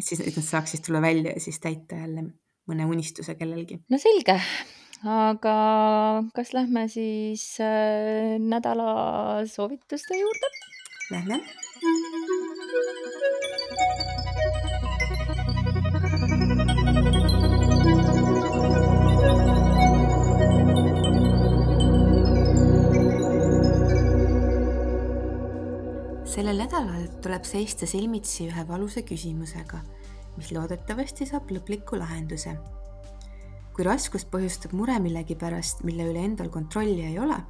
siis, 0.06 0.20
et 0.20 0.36
nad 0.36 0.46
saaks 0.46 0.76
siis 0.76 0.84
tulla 0.86 1.02
välja 1.02 1.36
ja 1.36 1.42
siis 1.44 1.60
täita 1.64 2.04
jälle 2.04 2.28
mõne 2.70 2.88
unistuse 2.90 3.36
kellelgi. 3.40 3.80
no 3.90 4.00
selge, 4.02 4.38
aga 5.08 5.56
kas 6.36 6.54
lähme 6.58 6.88
siis 6.92 7.46
äh, 7.64 8.38
nädala 8.40 9.46
soovituste 9.48 10.20
juurde? 10.20 10.54
Lähme. 11.12 11.42
Sellel 11.82 11.94
nädalal 26.54 27.08
tuleb 27.22 27.46
seista 27.50 27.90
silmitsi 27.90 28.46
ühe 28.46 28.68
valusa 28.70 29.02
küsimusega, 29.02 29.82
mis 30.38 30.52
loodetavasti 30.54 31.26
saab 31.26 31.50
lõpliku 31.50 31.98
lahenduse. 31.98 32.54
kui 33.74 33.86
raskust 33.90 34.30
põhjustab 34.30 34.78
mure 34.78 35.00
millegi 35.00 35.34
pärast, 35.34 35.82
mille 35.84 36.06
üle 36.14 36.22
endal 36.30 36.54
kontrolli 36.54 37.10
ei 37.10 37.18
ole, 37.20 37.42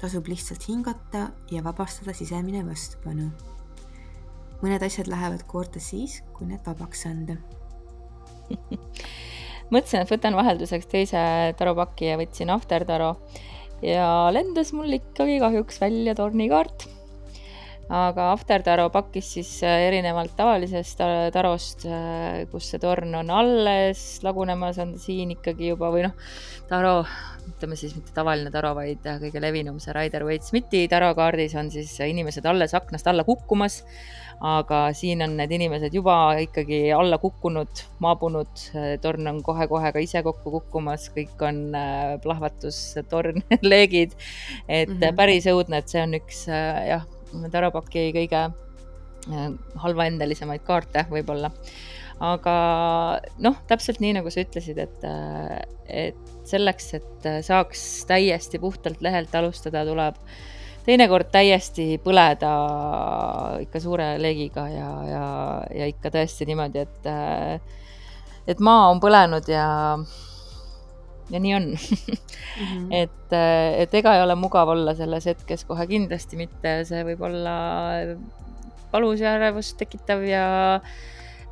tasub 0.00 0.28
lihtsalt 0.28 0.64
hingata 0.68 1.28
ja 1.50 1.64
vabastada 1.64 2.14
sisemine 2.16 2.64
vastupanu. 2.66 3.30
mõned 4.62 4.82
asjad 4.86 5.10
lähevad 5.10 5.44
korda 5.46 5.80
siis, 5.80 6.22
kui 6.32 6.46
need 6.48 6.64
vabaks 6.66 7.06
anda 7.06 7.36
mõtlesin, 9.72 10.02
et 10.02 10.10
võtan 10.10 10.36
vahelduseks 10.36 10.88
teise 10.90 11.20
taropaki 11.58 12.10
ja 12.10 12.18
võtsin 12.20 12.52
After-taro 12.54 13.14
ja 13.84 14.08
lendas 14.32 14.72
mul 14.76 14.92
ikkagi 14.96 15.38
kahjuks 15.42 15.80
välja 15.82 16.14
tornikaart 16.18 16.86
aga 17.92 18.30
After-taro 18.32 18.88
pakkis 18.92 19.28
siis 19.36 19.50
äh, 19.66 19.84
erinevalt 19.88 20.32
tavalisest 20.38 21.00
tarost, 21.34 21.84
äh, 21.84 22.44
kus 22.52 22.70
see 22.72 22.80
torn 22.80 23.14
on 23.18 23.30
alles 23.30 24.22
lagunemas, 24.24 24.80
on 24.80 24.96
siin 25.00 25.34
ikkagi 25.36 25.72
juba 25.74 25.90
või 25.92 26.06
noh, 26.06 26.16
taro, 26.70 27.02
ütleme 27.44 27.76
siis 27.76 27.92
mitte 27.98 28.14
tavaline 28.16 28.52
taro, 28.54 28.72
vaid 28.78 29.04
äh, 29.08 29.20
kõige 29.26 29.42
levinum 29.44 29.80
see 29.82 29.94
Rider 29.96 30.24
Waite 30.24 30.48
Smithi 30.48 30.86
tarokaardis 30.88 31.56
on 31.60 31.70
siis 31.74 31.92
inimesed 32.00 32.46
alles 32.48 32.74
aknast 32.74 33.08
alla 33.10 33.24
kukkumas. 33.24 33.82
aga 34.44 34.88
siin 34.98 35.22
on 35.22 35.36
need 35.38 35.52
inimesed 35.54 35.94
juba 35.94 36.34
ikkagi 36.42 36.88
alla 36.92 37.20
kukkunud, 37.22 37.84
maabunud, 38.02 38.64
torn 39.00 39.30
on 39.30 39.38
kohe-kohe 39.46 39.92
ka 39.94 40.02
ise 40.02 40.24
kokku 40.26 40.50
kukkumas, 40.56 41.06
kõik 41.14 41.38
on 41.46 41.62
plahvatustorn 42.22 43.44
leegid. 43.72 44.18
et 44.68 44.88
mm 44.88 44.98
-hmm. 44.98 45.16
päris 45.16 45.46
õudne, 45.46 45.78
et 45.78 45.88
see 45.88 46.02
on 46.02 46.18
üks 46.18 46.46
jah 46.48 47.06
Tarapaki 47.52 48.08
kõige 48.16 48.46
äh, 48.46 49.50
halvaendelisemaid 49.82 50.64
kaarte 50.66 51.06
võib-olla. 51.10 51.50
aga 52.24 52.56
noh, 53.42 53.56
täpselt 53.68 54.00
nii, 54.00 54.14
nagu 54.20 54.30
sa 54.30 54.44
ütlesid, 54.44 54.78
et, 54.78 55.06
äh, 55.08 55.60
et 56.08 56.34
selleks, 56.48 56.92
et 57.00 57.30
saaks 57.44 58.04
täiesti 58.08 58.60
puhtalt 58.62 59.02
lehelt 59.02 59.34
alustada, 59.34 59.84
tuleb 59.88 60.20
teinekord 60.84 61.30
täiesti 61.32 61.96
põleda 62.04 62.50
ikka 63.64 63.80
suure 63.80 64.14
leegiga 64.20 64.66
ja, 64.68 64.90
ja, 65.08 65.24
ja 65.72 65.88
ikka 65.88 66.12
tõesti 66.14 66.46
niimoodi, 66.48 66.84
et, 66.84 67.08
äh, 67.08 67.58
et 68.46 68.60
maa 68.60 68.90
on 68.92 69.00
põlenud 69.02 69.48
ja 69.48 69.66
ja 71.30 71.40
nii 71.40 71.54
on 71.54 71.68
mm. 71.72 71.76
-hmm. 71.76 72.88
et, 73.02 73.32
äh, 73.32 73.80
et 73.80 73.94
ega 73.94 74.14
ei 74.16 74.22
ole 74.22 74.34
mugav 74.34 74.68
olla 74.68 74.94
selles 74.94 75.26
hetkes 75.26 75.64
kohe 75.64 75.86
kindlasti 75.86 76.36
mitte, 76.36 76.80
see 76.84 77.04
võib 77.04 77.22
olla 77.24 77.54
valus 78.92 79.20
ja 79.20 79.34
ärevust 79.38 79.76
tekitav 79.80 80.22
ja, 80.26 80.46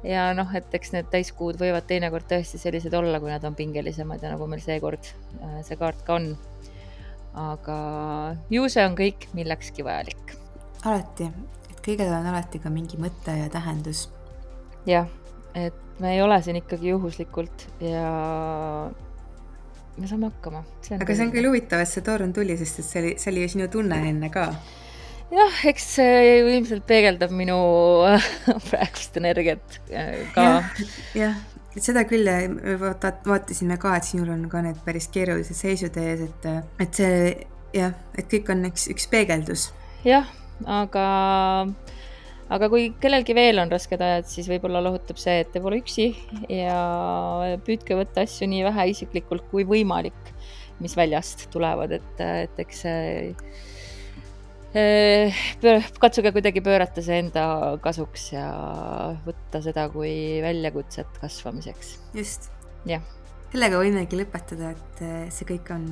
ja 0.07 0.31
noh, 0.37 0.51
et 0.55 0.75
eks 0.75 0.95
need 0.95 1.11
täiskuud 1.13 1.59
võivad 1.61 1.87
teinekord 1.89 2.29
tõesti 2.31 2.61
sellised 2.61 2.95
olla, 2.95 3.21
kui 3.21 3.33
nad 3.33 3.45
on 3.49 3.57
pingelisemad 3.59 4.23
ja 4.23 4.35
nagu 4.35 4.47
meil 4.51 4.63
seekord 4.65 5.13
äh, 5.41 5.61
see 5.67 5.79
kaart 5.81 6.05
ka 6.07 6.21
on. 6.21 6.33
aga 7.33 7.77
ju 8.53 8.69
see 8.69 8.85
on 8.85 8.97
kõik 8.97 9.31
millekski 9.33 9.85
vajalik. 9.87 10.37
alati, 10.85 11.31
et 11.71 11.79
kõigel 11.85 12.13
on 12.13 12.29
alati 12.35 12.61
ka 12.61 12.71
mingi 12.71 13.01
mõte 13.01 13.37
ja 13.39 13.49
tähendus. 13.51 14.11
jah, 14.87 15.09
et 15.55 15.81
me 15.99 16.15
ei 16.15 16.23
ole 16.23 16.43
siin 16.43 16.57
ikkagi 16.61 16.93
juhuslikult 16.93 17.67
ja 17.81 18.13
me 19.98 20.09
saame 20.09 20.31
hakkama. 20.31 20.62
aga 20.98 21.16
see 21.16 21.26
on 21.26 21.33
küll 21.35 21.48
huvitav, 21.50 21.83
et 21.85 21.90
see 21.90 22.05
torn 22.07 22.33
tuli, 22.37 22.57
sest 22.61 22.83
et 22.83 22.88
see 22.88 23.02
oli, 23.02 23.12
see 23.20 23.33
oli 23.33 23.44
ju 23.44 23.52
sinu 23.57 23.68
tunne 23.72 23.98
enne 24.09 24.31
ka. 24.33 24.48
jah, 25.33 25.62
eks 25.68 25.88
see 25.98 26.35
ilmselt 26.40 26.87
peegeldab 26.88 27.33
minu 27.37 27.59
praegust 28.68 29.16
energiat 29.20 29.81
äh, 29.90 30.26
ka 30.35 30.48
ja,. 30.48 30.61
jah, 31.18 31.40
seda 31.76 32.05
küll 32.09 32.28
vaata, 32.81 33.14
vaatasime 33.26 33.78
ka, 33.81 33.96
et 33.96 34.09
sinul 34.09 34.33
on 34.35 34.44
ka 34.52 34.64
need 34.64 34.81
päris 34.85 35.09
keerulised 35.12 35.57
seisud 35.57 35.96
ees, 36.00 36.26
et, 36.28 36.52
et 36.83 37.02
see 37.02 37.16
jah, 37.76 37.96
et 38.18 38.28
kõik 38.28 38.52
on 38.52 38.68
üks, 38.68 38.88
üks 38.92 39.09
peegeldus. 39.12 39.70
jah, 40.09 40.28
aga 40.68 41.07
aga 42.53 42.69
kui 42.73 42.91
kellelgi 43.01 43.35
veel 43.37 43.61
on 43.62 43.73
rasked 43.73 44.01
ajad, 44.03 44.29
siis 44.29 44.49
võib-olla 44.51 44.83
lohutab 44.85 45.21
see, 45.21 45.41
et 45.45 45.53
te 45.55 45.62
pole 45.65 45.81
üksi 45.83 46.11
ja 46.53 46.79
püüdke 47.65 47.97
võtta 47.99 48.27
asju 48.27 48.49
nii 48.51 48.65
vähe 48.69 48.88
isiklikult 48.93 49.47
kui 49.53 49.67
võimalik, 49.69 50.33
mis 50.83 50.97
väljast 50.99 51.49
tulevad, 51.53 51.95
et, 51.99 52.25
et 52.47 52.65
eks 52.65 52.83
see 52.87 53.31
katsuge 56.01 56.33
kuidagi 56.33 56.62
pöörata 56.65 57.03
see 57.05 57.19
enda 57.21 57.45
kasuks 57.85 58.31
ja 58.33 58.47
võtta 59.27 59.61
seda 59.65 59.85
kui 59.93 60.41
väljakutset 60.45 61.21
kasvamiseks. 61.21 61.99
just. 62.17 62.49
jah. 62.88 63.05
sellega 63.53 63.83
võimegi 63.83 64.17
lõpetada, 64.23 64.73
et 64.73 65.05
see 65.35 65.49
kõik 65.53 65.75
on 65.77 65.87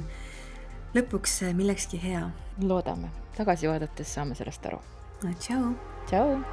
lõpuks 0.97 1.43
millekski 1.53 2.01
hea. 2.01 2.25
loodame, 2.65 3.13
tagasi 3.37 3.69
vaadates 3.69 4.17
saame 4.17 4.39
sellest 4.39 4.73
aru 4.73 4.81
no,. 4.81 5.37
tšau. 5.37 5.90
Ciao. 6.07 6.45